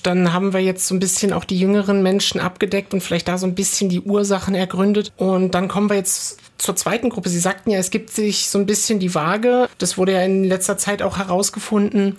dann 0.03 0.33
haben 0.33 0.53
wir 0.53 0.61
jetzt 0.61 0.87
so 0.87 0.95
ein 0.95 1.01
bisschen 1.01 1.33
auch 1.33 1.45
die 1.45 1.59
jüngeren 1.59 2.03
Menschen 2.03 2.41
abgedeckt 2.41 2.95
und 2.95 3.03
vielleicht 3.03 3.29
da 3.29 3.39
so 3.39 3.47
ein 3.47 3.55
bisschen 3.55 3.89
die 3.89 4.01
Ursachen 4.01 4.55
ergründet. 4.55 5.13
Und 5.17 5.55
dann 5.55 5.69
kommen 5.69 5.91
wir 5.91 5.97
jetzt 5.97 6.39
zur 6.59 6.77
zweiten 6.77 7.11
Gruppe. 7.11 7.29
Sie 7.29 7.39
sagten 7.39 7.71
ja, 7.71 7.79
es 7.79 7.91
gibt 7.91 8.11
sich 8.11 8.49
so 8.49 8.59
ein 8.59 8.67
bisschen 8.67 8.99
die 8.99 9.15
Waage. 9.15 9.69
Das 9.79 9.99
wurde 9.99 10.13
ja 10.13 10.23
in 10.23 10.45
letzter 10.45 10.79
Zeit 10.79 11.03
auch 11.03 11.19
herausgefunden. 11.19 12.17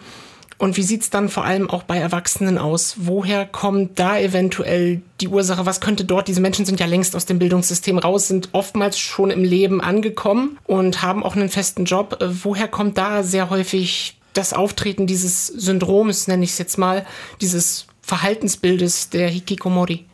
Und 0.59 0.75
wie 0.75 0.83
sieht 0.83 1.03
es 1.03 1.09
dann 1.11 1.29
vor 1.29 1.45
allem 1.45 1.69
auch 1.69 1.83
bei 1.83 1.97
Erwachsenen 1.97 2.57
aus? 2.57 2.95
Woher 2.97 3.45
kommt 3.45 3.99
da 3.99 4.17
eventuell 4.17 5.01
die 5.21 5.27
Ursache? 5.27 5.67
Was 5.67 5.81
könnte 5.81 6.03
dort? 6.03 6.27
Diese 6.27 6.41
Menschen 6.41 6.65
sind 6.65 6.79
ja 6.79 6.87
längst 6.87 7.15
aus 7.15 7.27
dem 7.27 7.37
Bildungssystem 7.37 7.99
raus, 7.99 8.27
sind 8.27 8.49
oftmals 8.53 8.97
schon 8.97 9.29
im 9.29 9.43
Leben 9.43 9.81
angekommen 9.81 10.57
und 10.65 11.03
haben 11.03 11.23
auch 11.23 11.35
einen 11.35 11.49
festen 11.49 11.85
Job. 11.85 12.17
Woher 12.43 12.67
kommt 12.67 12.97
da 12.97 13.21
sehr 13.21 13.51
häufig 13.51 14.16
das 14.37 14.53
Auftreten 14.53 15.07
dieses 15.07 15.47
Syndroms, 15.47 16.27
nenne 16.27 16.43
ich 16.43 16.51
es 16.51 16.57
jetzt 16.57 16.77
mal, 16.77 17.05
dieses 17.41 17.87
Verhaltensbildes 18.01 19.09
der 19.09 19.29
Hikikomori. 19.29 20.05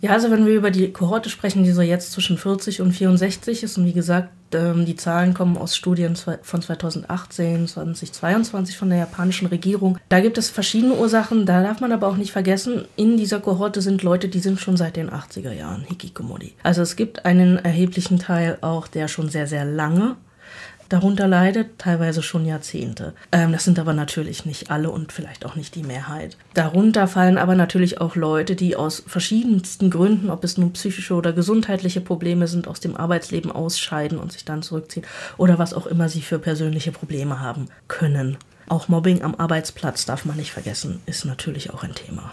Ja, 0.00 0.10
also 0.10 0.32
wenn 0.32 0.46
wir 0.46 0.54
über 0.54 0.72
die 0.72 0.92
Kohorte 0.92 1.30
sprechen, 1.30 1.62
die 1.62 1.70
so 1.70 1.80
jetzt 1.80 2.10
zwischen 2.10 2.36
40 2.36 2.80
und 2.80 2.92
64 2.92 3.62
ist, 3.62 3.78
und 3.78 3.86
wie 3.86 3.92
gesagt, 3.92 4.30
ähm, 4.52 4.84
die 4.84 4.96
Zahlen 4.96 5.32
kommen 5.32 5.56
aus 5.56 5.76
Studien 5.76 6.16
von 6.16 6.62
2018, 6.62 7.68
2022 7.68 8.76
von 8.76 8.88
der 8.88 8.98
japanischen 8.98 9.46
Regierung. 9.46 9.98
Da 10.08 10.18
gibt 10.18 10.38
es 10.38 10.50
verschiedene 10.50 10.94
Ursachen, 10.94 11.46
da 11.46 11.62
darf 11.62 11.80
man 11.80 11.92
aber 11.92 12.08
auch 12.08 12.16
nicht 12.16 12.32
vergessen, 12.32 12.86
in 12.96 13.16
dieser 13.16 13.38
Kohorte 13.38 13.80
sind 13.80 14.02
Leute, 14.02 14.28
die 14.28 14.40
sind 14.40 14.58
schon 14.58 14.76
seit 14.76 14.96
den 14.96 15.08
80er 15.08 15.52
Jahren 15.52 15.84
Hikikomori. 15.84 16.54
Also 16.64 16.82
es 16.82 16.96
gibt 16.96 17.24
einen 17.24 17.58
erheblichen 17.58 18.18
Teil 18.18 18.58
auch, 18.60 18.88
der 18.88 19.06
schon 19.06 19.28
sehr, 19.28 19.46
sehr 19.46 19.64
lange 19.64 20.16
darunter 20.92 21.26
leidet, 21.26 21.78
teilweise 21.78 22.22
schon 22.22 22.44
Jahrzehnte. 22.44 23.14
Ähm, 23.32 23.52
das 23.52 23.64
sind 23.64 23.78
aber 23.78 23.94
natürlich 23.94 24.44
nicht 24.44 24.70
alle 24.70 24.90
und 24.90 25.12
vielleicht 25.12 25.46
auch 25.46 25.56
nicht 25.56 25.74
die 25.74 25.82
Mehrheit. 25.82 26.36
Darunter 26.54 27.08
fallen 27.08 27.38
aber 27.38 27.54
natürlich 27.54 28.00
auch 28.00 28.16
Leute, 28.16 28.54
die 28.54 28.76
aus 28.76 29.02
verschiedensten 29.06 29.90
Gründen, 29.90 30.30
ob 30.30 30.44
es 30.44 30.58
nun 30.58 30.72
psychische 30.72 31.14
oder 31.14 31.32
gesundheitliche 31.32 32.00
Probleme 32.00 32.46
sind, 32.46 32.68
aus 32.68 32.80
dem 32.80 32.96
Arbeitsleben 32.96 33.50
ausscheiden 33.50 34.18
und 34.18 34.32
sich 34.32 34.44
dann 34.44 34.62
zurückziehen 34.62 35.06
oder 35.38 35.58
was 35.58 35.74
auch 35.74 35.86
immer 35.86 36.08
sie 36.08 36.22
für 36.22 36.38
persönliche 36.38 36.92
Probleme 36.92 37.40
haben 37.40 37.66
können. 37.88 38.36
Auch 38.68 38.88
Mobbing 38.88 39.22
am 39.22 39.34
Arbeitsplatz 39.34 40.04
darf 40.04 40.24
man 40.24 40.36
nicht 40.36 40.52
vergessen, 40.52 41.00
ist 41.06 41.24
natürlich 41.24 41.70
auch 41.70 41.82
ein 41.82 41.94
Thema 41.94 42.32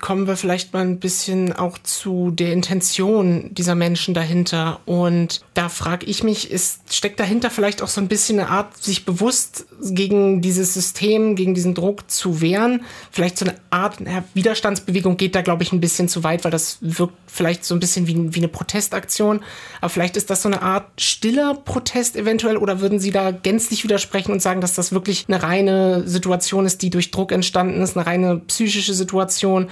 kommen 0.00 0.26
wir 0.26 0.36
vielleicht 0.36 0.72
mal 0.72 0.82
ein 0.82 0.98
bisschen 0.98 1.52
auch 1.52 1.78
zu 1.78 2.30
der 2.30 2.52
Intention 2.52 3.54
dieser 3.54 3.74
Menschen 3.74 4.12
dahinter. 4.12 4.80
Und 4.86 5.43
da 5.54 5.68
frage 5.68 6.06
ich 6.06 6.24
mich, 6.24 6.50
ist, 6.50 6.92
steckt 6.92 7.20
dahinter 7.20 7.48
vielleicht 7.48 7.80
auch 7.80 7.88
so 7.88 8.00
ein 8.00 8.08
bisschen 8.08 8.40
eine 8.40 8.48
Art, 8.48 8.76
sich 8.82 9.04
bewusst 9.04 9.66
gegen 9.80 10.42
dieses 10.42 10.74
System, 10.74 11.36
gegen 11.36 11.54
diesen 11.54 11.74
Druck 11.74 12.10
zu 12.10 12.40
wehren? 12.40 12.82
Vielleicht 13.12 13.38
so 13.38 13.44
eine 13.44 13.54
Art 13.70 14.00
ja, 14.00 14.24
Widerstandsbewegung 14.34 15.16
geht 15.16 15.36
da, 15.36 15.42
glaube 15.42 15.62
ich, 15.62 15.72
ein 15.72 15.80
bisschen 15.80 16.08
zu 16.08 16.24
weit, 16.24 16.42
weil 16.42 16.50
das 16.50 16.78
wirkt 16.80 17.14
vielleicht 17.28 17.64
so 17.64 17.76
ein 17.76 17.80
bisschen 17.80 18.08
wie, 18.08 18.34
wie 18.34 18.40
eine 18.40 18.48
Protestaktion. 18.48 19.40
Aber 19.80 19.90
vielleicht 19.90 20.16
ist 20.16 20.28
das 20.28 20.42
so 20.42 20.48
eine 20.48 20.60
Art 20.60 20.86
stiller 21.00 21.54
Protest 21.54 22.16
eventuell 22.16 22.56
oder 22.56 22.80
würden 22.80 22.98
Sie 22.98 23.12
da 23.12 23.30
gänzlich 23.30 23.84
widersprechen 23.84 24.32
und 24.32 24.42
sagen, 24.42 24.60
dass 24.60 24.74
das 24.74 24.90
wirklich 24.90 25.26
eine 25.28 25.40
reine 25.40 26.02
Situation 26.08 26.66
ist, 26.66 26.82
die 26.82 26.90
durch 26.90 27.12
Druck 27.12 27.30
entstanden 27.30 27.80
ist, 27.80 27.96
eine 27.96 28.06
reine 28.06 28.40
psychische 28.48 28.92
Situation? 28.92 29.70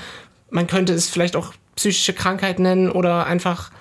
Man 0.49 0.69
könnte 0.69 0.93
es 0.93 1.09
vielleicht 1.09 1.35
auch 1.35 1.53
psychische 1.75 2.13
Krankheit 2.13 2.61
nennen 2.61 2.89
oder 2.89 3.27
einfach, 3.27 3.73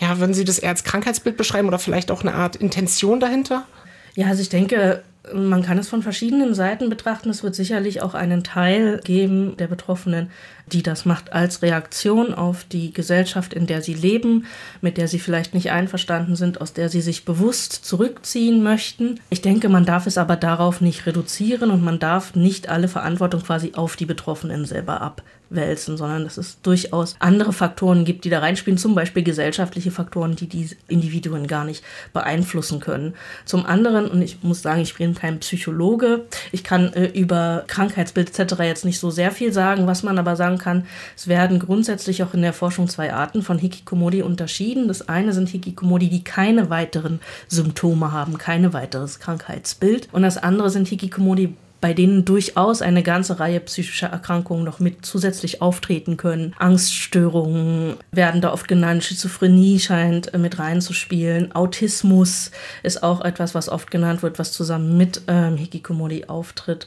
ja, 0.00 0.18
würden 0.18 0.34
Sie 0.34 0.44
das 0.44 0.58
eher 0.58 0.70
als 0.70 0.84
Krankheitsbild 0.84 1.36
beschreiben 1.36 1.68
oder 1.68 1.78
vielleicht 1.78 2.10
auch 2.10 2.22
eine 2.22 2.34
Art 2.34 2.56
Intention 2.56 3.20
dahinter? 3.20 3.66
Ja, 4.14 4.26
also 4.28 4.42
ich 4.42 4.48
denke, 4.48 5.02
Man 5.34 5.62
kann 5.62 5.76
es 5.78 5.88
von 5.88 6.02
verschiedenen 6.02 6.54
Seiten 6.54 6.88
betrachten. 6.88 7.28
Es 7.28 7.42
wird 7.42 7.54
sicherlich 7.54 8.00
auch 8.00 8.14
einen 8.14 8.42
Teil 8.42 9.00
geben 9.04 9.56
der 9.58 9.66
Betroffenen, 9.66 10.30
die 10.72 10.82
das 10.82 11.04
macht 11.04 11.32
als 11.32 11.62
Reaktion 11.62 12.34
auf 12.34 12.64
die 12.64 12.92
Gesellschaft, 12.92 13.54
in 13.54 13.66
der 13.66 13.82
sie 13.82 13.94
leben, 13.94 14.46
mit 14.80 14.96
der 14.96 15.08
sie 15.08 15.18
vielleicht 15.18 15.54
nicht 15.54 15.70
einverstanden 15.70 16.36
sind, 16.36 16.60
aus 16.60 16.72
der 16.72 16.88
sie 16.88 17.00
sich 17.00 17.24
bewusst 17.24 17.72
zurückziehen 17.72 18.62
möchten. 18.62 19.20
Ich 19.30 19.42
denke, 19.42 19.68
man 19.68 19.84
darf 19.84 20.06
es 20.06 20.18
aber 20.18 20.36
darauf 20.36 20.80
nicht 20.80 21.06
reduzieren 21.06 21.70
und 21.70 21.82
man 21.82 21.98
darf 21.98 22.34
nicht 22.34 22.68
alle 22.68 22.88
Verantwortung 22.88 23.42
quasi 23.42 23.72
auf 23.74 23.96
die 23.96 24.06
Betroffenen 24.06 24.64
selber 24.64 25.00
abwälzen, 25.00 25.96
sondern 25.96 26.24
dass 26.24 26.38
es 26.38 26.60
durchaus 26.62 27.16
andere 27.18 27.52
Faktoren 27.52 28.04
gibt, 28.04 28.24
die 28.24 28.30
da 28.30 28.38
reinspielen, 28.38 28.78
zum 28.78 28.94
Beispiel 28.94 29.22
gesellschaftliche 29.22 29.90
Faktoren, 29.90 30.36
die 30.36 30.46
die 30.46 30.70
Individuen 30.88 31.46
gar 31.46 31.64
nicht 31.64 31.84
beeinflussen 32.12 32.80
können. 32.80 33.14
Zum 33.44 33.66
anderen, 33.66 34.08
und 34.08 34.22
ich 34.22 34.42
muss 34.42 34.62
sagen, 34.62 34.80
ich 34.80 34.94
bin 34.94 35.14
kein 35.14 35.40
Psychologe, 35.40 36.24
ich 36.52 36.64
kann 36.64 36.92
äh, 36.94 37.06
über 37.06 37.64
Krankheitsbild 37.66 38.38
etc. 38.38 38.60
jetzt 38.60 38.84
nicht 38.84 39.00
so 39.00 39.10
sehr 39.10 39.32
viel 39.32 39.52
sagen, 39.52 39.86
was 39.86 40.02
man 40.02 40.18
aber 40.18 40.36
sagen 40.36 40.58
kann, 40.60 40.86
es 41.16 41.26
werden 41.26 41.58
grundsätzlich 41.58 42.22
auch 42.22 42.34
in 42.34 42.42
der 42.42 42.52
Forschung 42.52 42.88
zwei 42.88 43.12
Arten 43.12 43.42
von 43.42 43.58
Hikikomori 43.58 44.22
unterschieden. 44.22 44.86
Das 44.86 45.08
eine 45.08 45.32
sind 45.32 45.48
Hikikomori, 45.48 46.08
die 46.08 46.22
keine 46.22 46.70
weiteren 46.70 47.18
Symptome 47.48 48.12
haben, 48.12 48.38
kein 48.38 48.72
weiteres 48.72 49.18
Krankheitsbild. 49.18 50.08
Und 50.12 50.22
das 50.22 50.38
andere 50.38 50.70
sind 50.70 50.86
Hikikomori, 50.86 51.54
bei 51.80 51.94
denen 51.94 52.24
durchaus 52.24 52.82
eine 52.82 53.02
ganze 53.02 53.40
Reihe 53.40 53.60
psychischer 53.60 54.08
Erkrankungen 54.08 54.64
noch 54.64 54.80
mit 54.80 55.04
zusätzlich 55.04 55.62
auftreten 55.62 56.16
können. 56.16 56.54
Angststörungen 56.58 57.94
werden 58.12 58.40
da 58.40 58.52
oft 58.52 58.68
genannt, 58.68 59.04
Schizophrenie 59.04 59.80
scheint 59.80 60.32
äh, 60.34 60.38
mit 60.38 60.58
reinzuspielen, 60.58 61.52
Autismus 61.54 62.50
ist 62.82 63.02
auch 63.02 63.22
etwas, 63.22 63.54
was 63.54 63.68
oft 63.68 63.90
genannt 63.90 64.22
wird, 64.22 64.38
was 64.38 64.52
zusammen 64.52 64.96
mit 64.96 65.22
ähm, 65.26 65.56
Hikikomori 65.56 66.26
auftritt, 66.26 66.86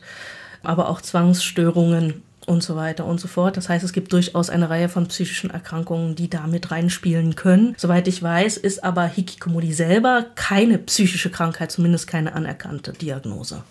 aber 0.62 0.90
auch 0.90 1.02
Zwangsstörungen 1.02 2.22
und 2.48 2.64
so 2.64 2.76
weiter 2.76 3.06
und 3.06 3.20
so 3.20 3.28
fort. 3.28 3.58
Das 3.58 3.70
heißt, 3.70 3.84
es 3.84 3.94
gibt 3.94 4.14
durchaus 4.14 4.50
eine 4.50 4.70
Reihe 4.70 4.90
von 4.90 5.08
psychischen 5.08 5.50
Erkrankungen, 5.50 6.16
die 6.16 6.30
da 6.30 6.48
mit 6.48 6.72
reinspielen 6.72 7.36
können. 7.36 7.76
Soweit 7.78 8.08
ich 8.08 8.22
weiß, 8.22 8.58
ist 8.58 8.84
aber 8.84 9.06
Hikikomori 9.06 9.74
selber 9.74 10.26
keine 10.36 10.78
psychische 10.78 11.30
Krankheit, 11.30 11.72
zumindest 11.72 12.08
keine 12.08 12.34
anerkannte 12.34 12.94
Diagnose. 12.94 13.64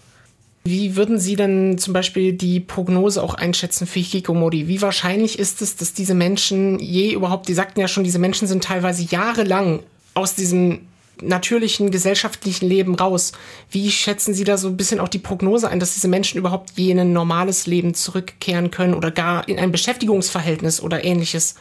Wie 0.65 0.95
würden 0.95 1.19
Sie 1.19 1.35
denn 1.35 1.77
zum 1.79 1.93
Beispiel 1.93 2.33
die 2.33 2.61
Prognose 2.61 3.23
auch 3.23 3.35
einschätzen 3.35 3.87
für 3.87 3.99
Hikikomori? 3.99 4.69
Wie 4.69 4.81
wahrscheinlich 4.81 5.39
ist 5.39 5.61
es, 5.61 5.77
dass 5.77 5.93
diese 5.93 6.15
Menschen 6.15 6.79
je 6.79 7.15
überhaupt, 7.15 7.49
die 7.49 7.55
sagten 7.55 7.81
ja 7.81 7.89
schon, 7.89 8.05
diese 8.05 8.21
Menschen 8.21 8.47
sind 8.47 8.63
teilweise 8.63 9.03
jahrelang 9.03 9.81
aus 10.15 10.35
diesem 10.35 10.87
natürlichen 11.21 11.91
gesellschaftlichen 11.91 12.67
Leben 12.67 12.95
raus. 12.95 13.33
Wie 13.71 13.91
schätzen 13.91 14.35
Sie 14.35 14.45
da 14.45 14.57
so 14.57 14.69
ein 14.69 14.77
bisschen 14.77 15.01
auch 15.01 15.09
die 15.09 15.19
Prognose 15.19 15.69
ein, 15.69 15.81
dass 15.81 15.95
diese 15.95 16.09
Menschen 16.09 16.39
überhaupt 16.39 16.71
je 16.77 16.91
in 16.91 16.99
ein 16.99 17.13
normales 17.13 17.67
Leben 17.67 17.95
zurückkehren 17.95 18.71
können 18.71 18.95
oder 18.95 19.11
gar 19.11 19.49
in 19.49 19.59
ein 19.59 19.73
Beschäftigungsverhältnis 19.73 20.81
oder 20.81 21.05
ähnliches? 21.05 21.55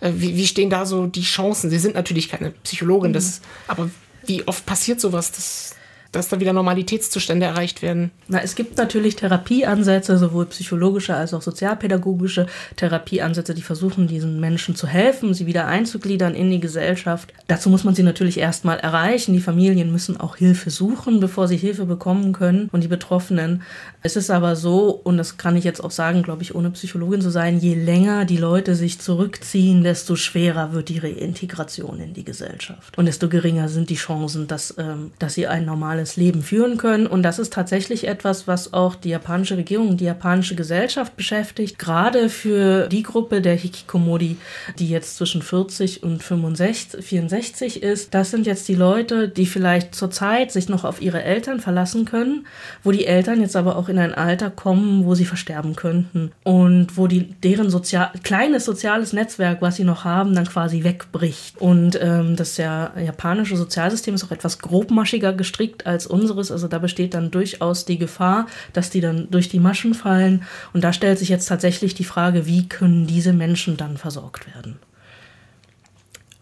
Äh, 0.00 0.12
wie, 0.16 0.36
wie 0.36 0.46
stehen 0.46 0.70
da 0.70 0.86
so 0.86 1.06
die 1.06 1.22
Chancen? 1.22 1.70
Sie 1.70 1.78
sind 1.78 1.94
natürlich 1.94 2.28
keine 2.28 2.50
Psychologin, 2.50 3.10
mhm. 3.10 3.14
das, 3.14 3.40
aber 3.66 3.90
wie 4.26 4.46
oft 4.48 4.64
passiert 4.66 5.00
sowas? 5.00 5.32
Das, 5.32 5.74
dass 6.14 6.28
da 6.28 6.40
wieder 6.40 6.52
Normalitätszustände 6.52 7.46
erreicht 7.46 7.82
werden? 7.82 8.10
Na, 8.28 8.40
es 8.40 8.54
gibt 8.54 8.78
natürlich 8.78 9.16
Therapieansätze, 9.16 10.16
sowohl 10.18 10.46
psychologische 10.46 11.14
als 11.14 11.34
auch 11.34 11.42
sozialpädagogische 11.42 12.46
Therapieansätze, 12.76 13.54
die 13.54 13.62
versuchen, 13.62 14.06
diesen 14.06 14.40
Menschen 14.40 14.76
zu 14.76 14.86
helfen, 14.86 15.34
sie 15.34 15.46
wieder 15.46 15.66
einzugliedern 15.66 16.34
in 16.34 16.50
die 16.50 16.60
Gesellschaft. 16.60 17.32
Dazu 17.48 17.68
muss 17.70 17.84
man 17.84 17.94
sie 17.94 18.02
natürlich 18.02 18.38
erstmal 18.38 18.78
erreichen. 18.78 19.32
Die 19.32 19.40
Familien 19.40 19.90
müssen 19.90 20.18
auch 20.18 20.36
Hilfe 20.36 20.70
suchen, 20.70 21.20
bevor 21.20 21.48
sie 21.48 21.56
Hilfe 21.56 21.86
bekommen 21.86 22.32
können 22.32 22.68
und 22.72 22.82
die 22.82 22.88
Betroffenen. 22.88 23.62
Es 24.02 24.16
ist 24.16 24.30
aber 24.30 24.56
so, 24.56 24.90
und 24.90 25.16
das 25.16 25.36
kann 25.36 25.56
ich 25.56 25.64
jetzt 25.64 25.82
auch 25.82 25.90
sagen, 25.90 26.22
glaube 26.22 26.42
ich, 26.42 26.54
ohne 26.54 26.70
Psychologin 26.70 27.20
zu 27.20 27.30
sein, 27.30 27.58
je 27.58 27.74
länger 27.74 28.24
die 28.24 28.36
Leute 28.36 28.74
sich 28.74 29.00
zurückziehen, 29.00 29.82
desto 29.82 30.16
schwerer 30.16 30.72
wird 30.72 30.88
die 30.88 30.98
Reintegration 30.98 32.00
in 32.00 32.14
die 32.14 32.24
Gesellschaft. 32.24 32.96
Und 32.98 33.06
desto 33.06 33.28
geringer 33.28 33.68
sind 33.68 33.90
die 33.90 33.96
Chancen, 33.96 34.46
dass, 34.46 34.74
ähm, 34.78 35.12
dass 35.18 35.34
sie 35.34 35.46
ein 35.46 35.64
normales 35.64 36.03
normales 36.04 36.16
Leben 36.16 36.42
führen 36.42 36.76
können. 36.76 37.06
Und 37.06 37.22
das 37.22 37.38
ist 37.38 37.52
tatsächlich 37.52 38.06
etwas, 38.06 38.46
was 38.46 38.72
auch 38.72 38.94
die 38.94 39.10
japanische 39.10 39.56
Regierung, 39.56 39.96
die 39.96 40.04
japanische 40.04 40.54
Gesellschaft 40.54 41.16
beschäftigt. 41.16 41.78
Gerade 41.78 42.28
für 42.28 42.88
die 42.88 43.02
Gruppe 43.02 43.40
der 43.40 43.54
Hikikomori, 43.54 44.36
die 44.78 44.88
jetzt 44.88 45.16
zwischen 45.16 45.42
40 45.42 46.02
und 46.02 46.22
65, 46.22 47.04
64 47.04 47.82
ist. 47.82 48.14
Das 48.14 48.30
sind 48.30 48.46
jetzt 48.46 48.68
die 48.68 48.74
Leute, 48.74 49.28
die 49.28 49.46
vielleicht 49.46 49.94
zurzeit 49.94 50.52
sich 50.52 50.68
noch 50.68 50.84
auf 50.84 51.00
ihre 51.00 51.22
Eltern 51.22 51.60
verlassen 51.60 52.04
können, 52.04 52.46
wo 52.82 52.92
die 52.92 53.06
Eltern 53.06 53.40
jetzt 53.40 53.56
aber 53.56 53.76
auch 53.76 53.88
in 53.88 53.98
ein 53.98 54.14
Alter 54.14 54.50
kommen, 54.50 55.04
wo 55.04 55.14
sie 55.14 55.24
versterben 55.24 55.76
könnten 55.76 56.32
und 56.44 56.96
wo 56.96 57.06
die 57.06 57.34
deren 57.42 57.70
sozial 57.70 58.10
kleines 58.22 58.64
soziales 58.64 59.12
Netzwerk, 59.12 59.62
was 59.62 59.76
sie 59.76 59.84
noch 59.84 60.04
haben, 60.04 60.34
dann 60.34 60.46
quasi 60.46 60.84
wegbricht. 60.84 61.60
Und 61.60 61.98
ähm, 62.00 62.36
das 62.36 62.56
ja, 62.56 62.92
japanische 62.98 63.56
Sozialsystem 63.56 64.14
ist 64.14 64.24
auch 64.24 64.30
etwas 64.30 64.58
grobmaschiger 64.58 65.32
gestrickt 65.32 65.86
als 65.86 65.93
unseres. 66.06 66.50
Also 66.50 66.68
da 66.68 66.78
besteht 66.78 67.14
dann 67.14 67.30
durchaus 67.30 67.84
die 67.84 67.98
Gefahr, 67.98 68.46
dass 68.72 68.90
die 68.90 69.00
dann 69.00 69.30
durch 69.30 69.48
die 69.48 69.60
Maschen 69.60 69.94
fallen. 69.94 70.44
Und 70.72 70.82
da 70.82 70.92
stellt 70.92 71.18
sich 71.18 71.28
jetzt 71.28 71.46
tatsächlich 71.46 71.94
die 71.94 72.04
Frage, 72.04 72.46
wie 72.46 72.68
können 72.68 73.06
diese 73.06 73.32
Menschen 73.32 73.76
dann 73.76 73.96
versorgt 73.96 74.46
werden? 74.54 74.78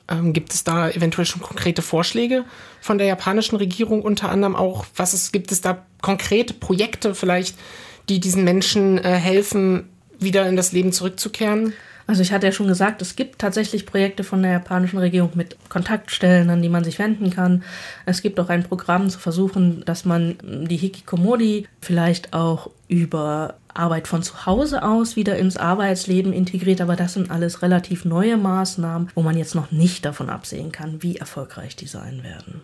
Ähm, 0.08 0.32
gibt 0.32 0.52
es 0.52 0.64
da 0.64 0.90
eventuell 0.90 1.26
schon 1.26 1.42
konkrete 1.42 1.82
Vorschläge 1.82 2.44
von 2.80 2.98
der 2.98 3.06
japanischen 3.06 3.56
Regierung 3.56 4.02
unter 4.02 4.30
anderem 4.30 4.56
auch? 4.56 4.86
Was 4.96 5.12
es, 5.12 5.32
gibt 5.32 5.52
es 5.52 5.60
da 5.60 5.84
konkrete 6.00 6.54
Projekte 6.54 7.14
vielleicht, 7.14 7.56
die 8.08 8.20
diesen 8.20 8.44
Menschen 8.44 8.98
äh, 8.98 9.14
helfen, 9.14 9.88
wieder 10.18 10.48
in 10.48 10.56
das 10.56 10.72
Leben 10.72 10.92
zurückzukehren? 10.92 11.72
Also 12.06 12.22
ich 12.22 12.32
hatte 12.32 12.46
ja 12.46 12.52
schon 12.52 12.66
gesagt, 12.66 13.02
es 13.02 13.16
gibt 13.16 13.38
tatsächlich 13.38 13.86
Projekte 13.86 14.24
von 14.24 14.42
der 14.42 14.52
japanischen 14.52 14.98
Regierung 14.98 15.30
mit 15.34 15.56
Kontaktstellen, 15.68 16.50
an 16.50 16.62
die 16.62 16.68
man 16.68 16.84
sich 16.84 16.98
wenden 16.98 17.30
kann. 17.30 17.62
Es 18.06 18.22
gibt 18.22 18.38
auch 18.40 18.48
ein 18.48 18.64
Programm 18.64 19.08
zu 19.08 19.18
versuchen, 19.18 19.84
dass 19.84 20.04
man 20.04 20.36
die 20.42 20.76
Hikikomori 20.76 21.66
vielleicht 21.80 22.32
auch 22.32 22.70
über 22.88 23.54
Arbeit 23.74 24.08
von 24.08 24.22
zu 24.22 24.46
Hause 24.46 24.82
aus 24.82 25.16
wieder 25.16 25.36
ins 25.36 25.56
Arbeitsleben 25.56 26.32
integriert, 26.32 26.80
aber 26.80 26.96
das 26.96 27.14
sind 27.14 27.30
alles 27.30 27.62
relativ 27.62 28.04
neue 28.04 28.36
Maßnahmen, 28.36 29.08
wo 29.14 29.22
man 29.22 29.38
jetzt 29.38 29.54
noch 29.54 29.70
nicht 29.70 30.04
davon 30.04 30.28
absehen 30.28 30.72
kann, 30.72 31.02
wie 31.02 31.16
erfolgreich 31.16 31.76
die 31.76 31.86
sein 31.86 32.22
werden. 32.22 32.62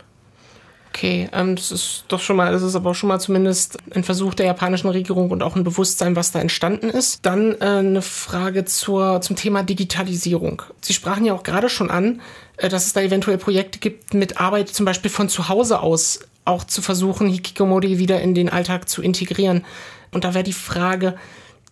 Okay, 0.98 1.28
ähm, 1.32 1.54
das 1.54 1.70
ist 1.70 2.06
doch 2.08 2.18
schon 2.18 2.34
mal, 2.34 2.50
das 2.50 2.62
ist 2.62 2.74
aber 2.74 2.90
auch 2.90 2.94
schon 2.94 3.06
mal 3.06 3.20
zumindest 3.20 3.78
ein 3.94 4.02
Versuch 4.02 4.34
der 4.34 4.46
japanischen 4.46 4.88
Regierung 4.88 5.30
und 5.30 5.44
auch 5.44 5.54
ein 5.54 5.62
Bewusstsein, 5.62 6.16
was 6.16 6.32
da 6.32 6.40
entstanden 6.40 6.90
ist. 6.90 7.24
Dann 7.24 7.54
äh, 7.60 7.66
eine 7.66 8.02
Frage 8.02 8.64
zur, 8.64 9.20
zum 9.20 9.36
Thema 9.36 9.62
Digitalisierung. 9.62 10.60
Sie 10.80 10.92
sprachen 10.92 11.24
ja 11.24 11.34
auch 11.34 11.44
gerade 11.44 11.68
schon 11.68 11.88
an, 11.88 12.20
äh, 12.56 12.68
dass 12.68 12.86
es 12.86 12.94
da 12.94 13.00
eventuell 13.00 13.38
Projekte 13.38 13.78
gibt, 13.78 14.12
mit 14.12 14.40
Arbeit 14.40 14.70
zum 14.70 14.86
Beispiel 14.86 15.08
von 15.08 15.28
zu 15.28 15.48
Hause 15.48 15.82
aus 15.82 16.18
auch 16.44 16.64
zu 16.64 16.82
versuchen, 16.82 17.28
Hikikomori 17.28 17.98
wieder 17.98 18.20
in 18.20 18.34
den 18.34 18.48
Alltag 18.48 18.88
zu 18.88 19.00
integrieren. 19.00 19.64
Und 20.10 20.24
da 20.24 20.34
wäre 20.34 20.42
die 20.42 20.52
Frage, 20.52 21.14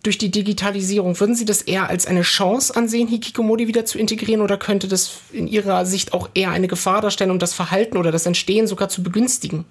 durch 0.03 0.17
die 0.17 0.31
Digitalisierung, 0.31 1.19
würden 1.19 1.35
Sie 1.35 1.45
das 1.45 1.61
eher 1.61 1.89
als 1.89 2.05
eine 2.05 2.21
Chance 2.21 2.75
ansehen, 2.75 3.07
Hikikomori 3.07 3.67
wieder 3.67 3.85
zu 3.85 3.97
integrieren 3.97 4.41
oder 4.41 4.57
könnte 4.57 4.87
das 4.87 5.19
in 5.31 5.47
Ihrer 5.47 5.85
Sicht 5.85 6.13
auch 6.13 6.29
eher 6.33 6.51
eine 6.51 6.67
Gefahr 6.67 7.01
darstellen, 7.01 7.31
um 7.31 7.39
das 7.39 7.53
Verhalten 7.53 7.97
oder 7.97 8.11
das 8.11 8.25
Entstehen 8.25 8.67
sogar 8.67 8.89
zu 8.89 9.03
begünstigen? 9.03 9.65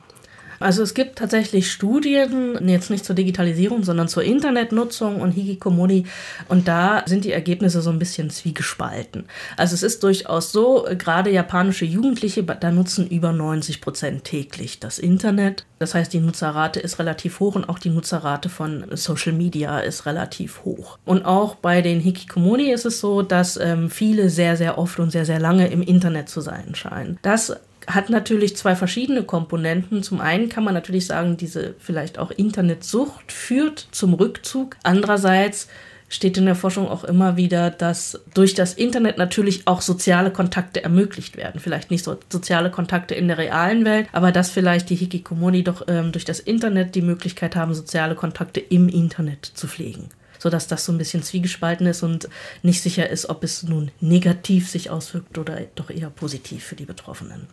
Also 0.60 0.82
es 0.82 0.94
gibt 0.94 1.18
tatsächlich 1.18 1.70
Studien, 1.70 2.68
jetzt 2.68 2.90
nicht 2.90 3.04
zur 3.04 3.14
Digitalisierung, 3.14 3.84
sondern 3.84 4.08
zur 4.08 4.22
Internetnutzung 4.22 5.20
und 5.20 5.32
Hikikomori. 5.32 6.04
Und 6.48 6.68
da 6.68 7.02
sind 7.06 7.24
die 7.24 7.32
Ergebnisse 7.32 7.80
so 7.82 7.90
ein 7.90 7.98
bisschen 7.98 8.30
zwiegespalten. 8.30 9.24
Also 9.56 9.74
es 9.74 9.82
ist 9.82 10.02
durchaus 10.02 10.52
so, 10.52 10.86
gerade 10.98 11.30
japanische 11.30 11.84
Jugendliche, 11.84 12.42
da 12.42 12.70
nutzen 12.70 13.08
über 13.08 13.32
90 13.32 13.80
Prozent 13.80 14.24
täglich 14.24 14.80
das 14.80 14.98
Internet. 14.98 15.64
Das 15.78 15.94
heißt, 15.94 16.12
die 16.12 16.20
Nutzerrate 16.20 16.80
ist 16.80 16.98
relativ 16.98 17.40
hoch 17.40 17.54
und 17.54 17.68
auch 17.68 17.78
die 17.78 17.90
Nutzerrate 17.90 18.48
von 18.48 18.86
Social 18.92 19.32
Media 19.32 19.80
ist 19.80 20.06
relativ 20.06 20.64
hoch. 20.64 20.98
Und 21.04 21.24
auch 21.24 21.56
bei 21.56 21.82
den 21.82 22.00
Hikikomori 22.00 22.72
ist 22.72 22.86
es 22.86 23.00
so, 23.00 23.22
dass 23.22 23.56
ähm, 23.56 23.90
viele 23.90 24.30
sehr, 24.30 24.56
sehr 24.56 24.78
oft 24.78 24.98
und 24.98 25.10
sehr, 25.10 25.26
sehr 25.26 25.38
lange 25.38 25.68
im 25.68 25.82
Internet 25.82 26.28
zu 26.28 26.40
sein 26.40 26.74
scheinen. 26.74 27.18
Das 27.22 27.56
hat 27.86 28.10
natürlich 28.10 28.56
zwei 28.56 28.74
verschiedene 28.74 29.22
Komponenten. 29.22 30.02
Zum 30.02 30.20
einen 30.20 30.48
kann 30.48 30.64
man 30.64 30.74
natürlich 30.74 31.06
sagen, 31.06 31.36
diese 31.36 31.74
vielleicht 31.78 32.18
auch 32.18 32.30
Internetsucht 32.30 33.32
führt 33.32 33.88
zum 33.92 34.14
Rückzug. 34.14 34.76
Andererseits 34.82 35.68
steht 36.08 36.36
in 36.36 36.46
der 36.46 36.54
Forschung 36.54 36.88
auch 36.88 37.04
immer 37.04 37.36
wieder, 37.36 37.70
dass 37.70 38.20
durch 38.34 38.54
das 38.54 38.74
Internet 38.74 39.18
natürlich 39.18 39.66
auch 39.66 39.80
soziale 39.80 40.30
Kontakte 40.30 40.82
ermöglicht 40.82 41.36
werden. 41.36 41.60
Vielleicht 41.60 41.90
nicht 41.90 42.04
so 42.04 42.16
soziale 42.30 42.70
Kontakte 42.70 43.14
in 43.14 43.28
der 43.28 43.38
realen 43.38 43.84
Welt, 43.84 44.08
aber 44.12 44.32
dass 44.32 44.50
vielleicht 44.50 44.90
die 44.90 44.96
Hikikomori 44.96 45.64
doch 45.64 45.82
ähm, 45.88 46.12
durch 46.12 46.24
das 46.24 46.40
Internet 46.40 46.94
die 46.94 47.02
Möglichkeit 47.02 47.56
haben, 47.56 47.74
soziale 47.74 48.14
Kontakte 48.14 48.60
im 48.60 48.88
Internet 48.88 49.44
zu 49.46 49.66
pflegen. 49.66 50.08
Sodass 50.38 50.68
das 50.68 50.84
so 50.84 50.92
ein 50.92 50.98
bisschen 50.98 51.22
zwiegespalten 51.22 51.86
ist 51.86 52.02
und 52.02 52.28
nicht 52.62 52.82
sicher 52.82 53.08
ist, 53.08 53.28
ob 53.28 53.42
es 53.42 53.62
nun 53.62 53.90
negativ 54.00 54.68
sich 54.68 54.90
auswirkt 54.90 55.38
oder 55.38 55.60
doch 55.74 55.90
eher 55.90 56.10
positiv 56.10 56.62
für 56.62 56.76
die 56.76 56.84
Betroffenen. 56.84 57.48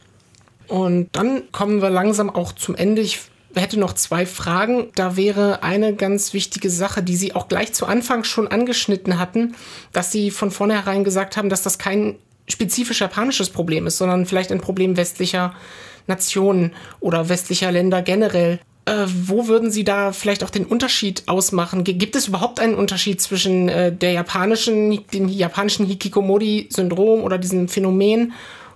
Und 0.68 1.10
dann 1.14 1.52
kommen 1.52 1.82
wir 1.82 1.90
langsam 1.90 2.30
auch 2.30 2.54
zum 2.54 2.76
Ende. 2.76 3.02
Ich 3.02 3.20
hätte 3.56 3.80
noch 3.80 3.94
zwei 3.94 4.26
Fragen. 4.26 4.88
Da 4.96 5.16
wäre 5.16 5.64
eine 5.64 5.96
ganz 5.96 6.34
wichtige 6.34 6.70
Sache, 6.70 7.04
die 7.04 7.16
Sie 7.16 7.36
auch 7.36 7.48
gleich 7.48 7.74
zu 7.74 7.86
Anfang 7.86 8.24
schon 8.24 8.48
angeschnitten 8.48 9.20
hatten, 9.20 9.56
dass 9.92 10.12
Sie 10.12 10.32
von 10.32 10.52
vornherein 10.52 11.04
gesagt 11.04 11.38
haben, 11.38 11.50
dass 11.50 11.62
das 11.62 11.78
kein 11.78 12.16
spezifisch 12.48 13.02
japanisches 13.02 13.50
Problem 13.50 13.88
ist, 13.88 13.98
sondern 13.98 14.26
vielleicht 14.26 14.52
ein 14.52 14.62
Problem 14.62 14.98
westlicher 14.98 15.54
Nationen 16.08 16.74
oder 17.00 17.30
westlicher 17.30 17.72
Länder 17.72 18.02
generell. 18.02 18.60
Äh, 18.86 19.06
wo 19.08 19.48
würden 19.48 19.72
Sie 19.72 19.86
da 19.86 20.12
vielleicht 20.12 20.44
auch 20.44 20.50
den 20.50 20.66
Unterschied 20.66 21.24
ausmachen? 21.28 21.86
Gibt 21.86 22.18
es 22.18 22.28
überhaupt 22.28 22.60
einen 22.60 22.76
Unterschied 22.76 23.22
zwischen 23.22 23.70
äh, 23.70 23.96
der 23.96 24.12
japanischen, 24.12 25.08
dem 25.14 25.30
japanischen 25.30 25.86
Hikikomori-Syndrom 25.86 27.24
oder 27.24 27.38
diesem 27.38 27.70
Phänomen 27.70 28.34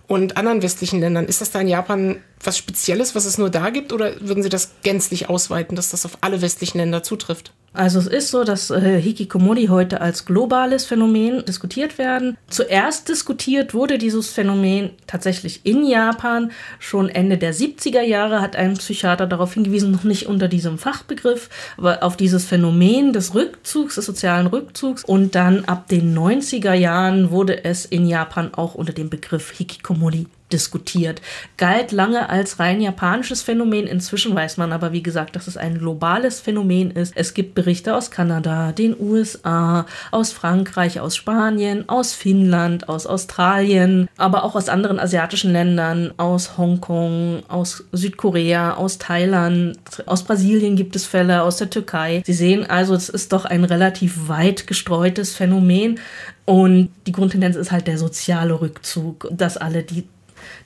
und 0.08 0.38
anderen 0.38 0.62
westlichen 0.62 1.00
Ländern? 1.00 1.26
Ist 1.26 1.42
das 1.42 1.52
da 1.52 1.60
in 1.60 1.68
Japan 1.68 2.18
was 2.44 2.58
Spezielles, 2.58 3.16
was 3.16 3.26
es 3.26 3.38
nur 3.38 3.50
da 3.50 3.70
gibt, 3.70 3.94
oder 3.94 4.14
würden 4.22 4.44
Sie 4.44 4.50
das 4.50 4.72
gänzlich 4.84 5.30
ausweiten, 5.30 5.76
dass 5.76 5.90
das 5.90 6.06
auf 6.06 6.18
alle 6.22 6.42
westlichen 6.42 6.78
Länder 6.78 7.04
zutrifft? 7.04 7.52
Also 7.74 8.00
es 8.00 8.08
ist 8.08 8.32
so, 8.32 8.44
dass 8.44 8.72
äh, 8.72 9.00
Hikikomori 9.00 9.68
heute 9.68 10.02
als 10.02 10.26
globales 10.26 10.86
Phänomen 10.86 11.46
diskutiert 11.46 12.00
werden. 12.00 12.36
Zuerst 12.50 13.08
diskutiert 13.08 13.76
wurde 13.76 14.00
dieses 14.00 14.30
Phänomen 14.30 14.92
tatsächlich 15.06 15.62
in 15.64 15.86
Japan. 15.86 16.52
Schon 16.80 17.10
Ende 17.10 17.38
der 17.38 17.54
70er 17.54 18.02
Jahre 18.02 18.42
hat 18.42 18.56
ein 18.56 18.74
Psychiater 18.76 19.28
darauf 19.28 19.54
hingewiesen, 19.54 19.92
noch 19.92 20.06
nicht 20.06 20.26
unter 20.26 20.48
diesem 20.48 20.80
Fachbegriff, 20.80 21.50
aber 21.78 22.02
auf 22.02 22.18
dieses 22.18 22.46
Phänomen 22.46 23.14
des 23.14 23.36
Rückzugs, 23.36 23.96
des 23.96 24.08
sozialen 24.08 24.48
Rückzugs. 24.48 25.04
Und 25.04 25.36
dann 25.36 25.66
ab 25.66 25.88
den 25.88 26.18
90er 26.18 26.74
Jahren 26.74 27.30
wurde 27.30 27.64
es 27.64 27.86
in 27.86 28.08
Japan 28.08 28.56
auch 28.56 28.74
unter 28.74 28.94
dem 28.94 29.12
Begriff 29.12 29.52
Hikikomori 29.52 30.26
diskutiert. 30.52 31.22
Galt 31.58 31.92
lange 31.92 32.30
als 32.30 32.60
rein 32.60 32.82
japanisches 32.82 33.42
Phänomen. 33.42 33.88
Inzwischen 33.88 34.34
weiß 34.36 34.58
man 34.58 34.72
aber, 34.72 34.92
wie 34.92 35.04
gesagt, 35.04 35.36
dass 35.36 35.48
es 35.48 35.58
ein 35.58 35.78
globales 35.78 36.40
Phänomen 36.40 36.92
ist. 36.92 37.14
Es 37.16 37.34
gibt 37.34 37.56
Berichte 37.56 37.96
aus 37.96 38.12
Kanada, 38.12 38.72
den 38.72 38.96
USA, 39.00 39.86
aus 40.12 40.32
Frankreich, 40.32 41.00
aus 41.00 41.16
Spanien, 41.16 41.90
aus 41.90 42.14
Finnland, 42.14 42.88
aus 42.88 43.06
Australien, 43.06 44.08
aber 44.18 44.44
auch 44.44 44.56
aus 44.56 44.70
anderen 44.70 45.00
asiatischen 45.00 45.52
Ländern, 45.52 46.14
aus 46.18 46.58
Hongkong, 46.58 47.44
aus 47.48 47.84
Südkorea, 47.92 48.76
aus 48.76 48.98
Thailand, 48.98 49.78
aus 50.06 50.24
Brasilien 50.24 50.76
gibt 50.76 50.96
es 50.96 51.06
Fälle, 51.06 51.44
aus 51.44 51.58
der 51.58 51.70
Türkei. 51.70 52.24
Sie 52.26 52.34
sehen 52.34 52.66
also, 52.70 52.94
es 52.96 53.10
ist 53.10 53.34
doch 53.34 53.46
ein 53.46 53.64
relativ 53.64 54.28
weit 54.28 54.68
gestreutes 54.68 55.36
Phänomen. 55.36 56.00
Und 56.46 56.90
die 57.06 57.12
Grundtendenz 57.12 57.58
ist 57.58 57.74
halt 57.74 57.88
der 57.88 57.98
soziale 57.98 58.62
Rückzug, 58.62 59.28
dass 59.32 59.58
alle 59.58 59.84
die 59.84 60.08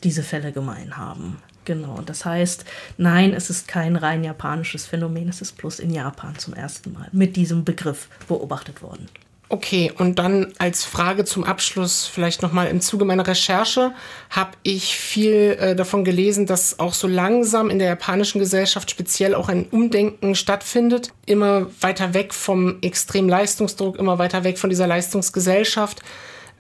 diese 0.03 0.23
Fälle 0.23 0.51
gemein 0.51 0.97
haben. 0.97 1.37
Genau, 1.65 2.01
das 2.01 2.25
heißt, 2.25 2.65
nein, 2.97 3.33
es 3.33 3.49
ist 3.49 3.67
kein 3.67 3.95
rein 3.95 4.23
japanisches 4.23 4.87
Phänomen, 4.87 5.29
es 5.29 5.41
ist 5.41 5.57
bloß 5.57 5.79
in 5.79 5.93
Japan 5.93 6.37
zum 6.37 6.53
ersten 6.53 6.91
Mal 6.93 7.07
mit 7.11 7.35
diesem 7.35 7.63
Begriff 7.63 8.07
beobachtet 8.27 8.81
worden. 8.81 9.07
Okay, 9.53 9.91
und 9.97 10.17
dann 10.17 10.53
als 10.59 10.85
Frage 10.85 11.25
zum 11.25 11.43
Abschluss, 11.43 12.05
vielleicht 12.07 12.41
nochmal 12.41 12.67
im 12.67 12.79
Zuge 12.79 13.03
meiner 13.03 13.27
Recherche, 13.27 13.91
habe 14.29 14.51
ich 14.63 14.95
viel 14.95 15.57
äh, 15.59 15.75
davon 15.75 16.05
gelesen, 16.05 16.45
dass 16.45 16.79
auch 16.79 16.93
so 16.93 17.05
langsam 17.05 17.69
in 17.69 17.77
der 17.77 17.89
japanischen 17.89 18.39
Gesellschaft 18.39 18.89
speziell 18.89 19.35
auch 19.35 19.49
ein 19.49 19.67
Umdenken 19.69 20.35
stattfindet, 20.35 21.11
immer 21.25 21.67
weiter 21.81 22.13
weg 22.13 22.33
vom 22.33 22.77
extremen 22.81 23.27
Leistungsdruck, 23.27 23.99
immer 23.99 24.19
weiter 24.19 24.45
weg 24.45 24.57
von 24.57 24.69
dieser 24.69 24.87
Leistungsgesellschaft. 24.87 26.01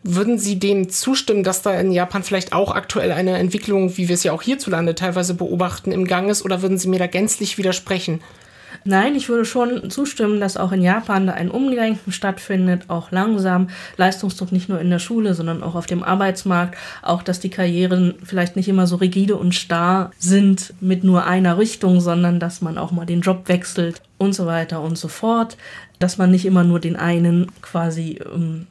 Würden 0.03 0.39
Sie 0.39 0.57
dem 0.57 0.89
zustimmen, 0.89 1.43
dass 1.43 1.61
da 1.61 1.79
in 1.79 1.91
Japan 1.91 2.23
vielleicht 2.23 2.53
auch 2.53 2.73
aktuell 2.73 3.11
eine 3.11 3.37
Entwicklung, 3.37 3.97
wie 3.97 4.07
wir 4.07 4.15
es 4.15 4.23
ja 4.23 4.31
auch 4.31 4.41
hierzulande 4.41 4.95
teilweise 4.95 5.35
beobachten, 5.35 5.91
im 5.91 6.05
Gang 6.05 6.29
ist? 6.29 6.43
Oder 6.43 6.63
würden 6.63 6.79
Sie 6.79 6.87
mir 6.87 6.97
da 6.97 7.05
gänzlich 7.05 7.59
widersprechen? 7.59 8.19
Nein, 8.83 9.15
ich 9.15 9.29
würde 9.29 9.45
schon 9.45 9.91
zustimmen, 9.91 10.39
dass 10.39 10.57
auch 10.57 10.71
in 10.71 10.81
Japan 10.81 11.27
da 11.27 11.33
ein 11.33 11.51
Umdenken 11.51 12.11
stattfindet, 12.11 12.85
auch 12.87 13.11
langsam. 13.11 13.69
Leistungsdruck 13.97 14.51
nicht 14.51 14.69
nur 14.69 14.81
in 14.81 14.89
der 14.89 14.97
Schule, 14.97 15.35
sondern 15.35 15.61
auch 15.61 15.75
auf 15.75 15.85
dem 15.85 16.01
Arbeitsmarkt. 16.01 16.75
Auch, 17.03 17.21
dass 17.21 17.39
die 17.39 17.51
Karrieren 17.51 18.15
vielleicht 18.23 18.55
nicht 18.55 18.67
immer 18.67 18.87
so 18.87 18.95
rigide 18.95 19.35
und 19.35 19.53
starr 19.53 20.09
sind 20.17 20.73
mit 20.81 21.03
nur 21.03 21.25
einer 21.25 21.59
Richtung, 21.59 21.99
sondern 21.99 22.39
dass 22.39 22.61
man 22.61 22.79
auch 22.79 22.91
mal 22.91 23.05
den 23.05 23.21
Job 23.21 23.47
wechselt 23.47 24.01
und 24.17 24.33
so 24.33 24.47
weiter 24.47 24.81
und 24.81 24.97
so 24.97 25.09
fort. 25.09 25.57
Dass 25.99 26.17
man 26.17 26.31
nicht 26.31 26.45
immer 26.45 26.63
nur 26.63 26.79
den 26.79 26.95
einen 26.95 27.51
quasi 27.61 28.19
ähm, 28.33 28.65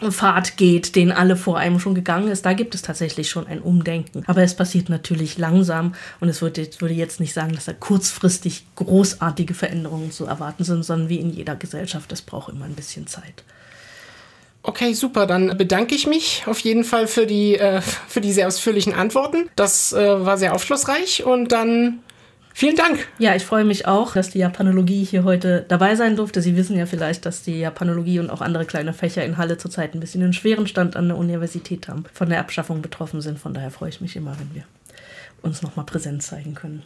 Pfad 0.00 0.56
geht, 0.56 0.96
den 0.96 1.12
alle 1.12 1.36
vor 1.36 1.58
einem 1.58 1.78
schon 1.78 1.94
gegangen 1.94 2.28
ist, 2.28 2.44
da 2.44 2.52
gibt 2.52 2.74
es 2.74 2.82
tatsächlich 2.82 3.30
schon 3.30 3.46
ein 3.46 3.60
Umdenken. 3.60 4.24
Aber 4.26 4.42
es 4.42 4.54
passiert 4.54 4.88
natürlich 4.88 5.38
langsam 5.38 5.94
und 6.20 6.28
es 6.28 6.42
würde, 6.42 6.68
würde 6.78 6.94
jetzt 6.94 7.20
nicht 7.20 7.32
sagen, 7.32 7.54
dass 7.54 7.66
da 7.66 7.72
kurzfristig 7.72 8.66
großartige 8.74 9.54
Veränderungen 9.54 10.10
zu 10.10 10.26
erwarten 10.26 10.64
sind, 10.64 10.84
sondern 10.84 11.08
wie 11.08 11.20
in 11.20 11.30
jeder 11.30 11.54
Gesellschaft, 11.54 12.10
das 12.10 12.22
braucht 12.22 12.52
immer 12.52 12.64
ein 12.64 12.74
bisschen 12.74 13.06
Zeit. 13.06 13.44
Okay, 14.66 14.94
super. 14.94 15.26
Dann 15.26 15.56
bedanke 15.58 15.94
ich 15.94 16.06
mich 16.06 16.42
auf 16.46 16.58
jeden 16.60 16.84
Fall 16.84 17.06
für 17.06 17.26
die, 17.26 17.56
äh, 17.56 17.82
für 17.82 18.22
die 18.22 18.32
sehr 18.32 18.48
ausführlichen 18.48 18.94
Antworten. 18.94 19.50
Das 19.56 19.92
äh, 19.92 20.24
war 20.24 20.38
sehr 20.38 20.54
aufschlussreich 20.54 21.22
und 21.24 21.52
dann 21.52 22.00
Vielen 22.56 22.76
Dank. 22.76 23.08
Ja, 23.18 23.34
ich 23.34 23.44
freue 23.44 23.64
mich 23.64 23.88
auch, 23.88 24.12
dass 24.12 24.30
die 24.30 24.38
Japanologie 24.38 25.02
hier 25.02 25.24
heute 25.24 25.64
dabei 25.66 25.96
sein 25.96 26.14
durfte. 26.14 26.40
Sie 26.40 26.54
wissen 26.54 26.78
ja 26.78 26.86
vielleicht, 26.86 27.26
dass 27.26 27.42
die 27.42 27.58
Japanologie 27.58 28.20
und 28.20 28.30
auch 28.30 28.40
andere 28.40 28.64
kleine 28.64 28.92
Fächer 28.92 29.24
in 29.24 29.38
Halle 29.38 29.58
zurzeit 29.58 29.92
ein 29.92 29.98
bisschen 29.98 30.22
einen 30.22 30.32
schweren 30.32 30.68
Stand 30.68 30.94
an 30.94 31.08
der 31.08 31.16
Universität 31.16 31.88
haben, 31.88 32.04
von 32.12 32.28
der 32.28 32.38
Abschaffung 32.38 32.80
betroffen 32.80 33.20
sind. 33.20 33.40
Von 33.40 33.54
daher 33.54 33.72
freue 33.72 33.88
ich 33.88 34.00
mich 34.00 34.14
immer, 34.14 34.38
wenn 34.38 34.54
wir 34.54 34.62
uns 35.42 35.62
nochmal 35.62 35.84
präsent 35.84 36.22
zeigen 36.22 36.54
können. 36.54 36.84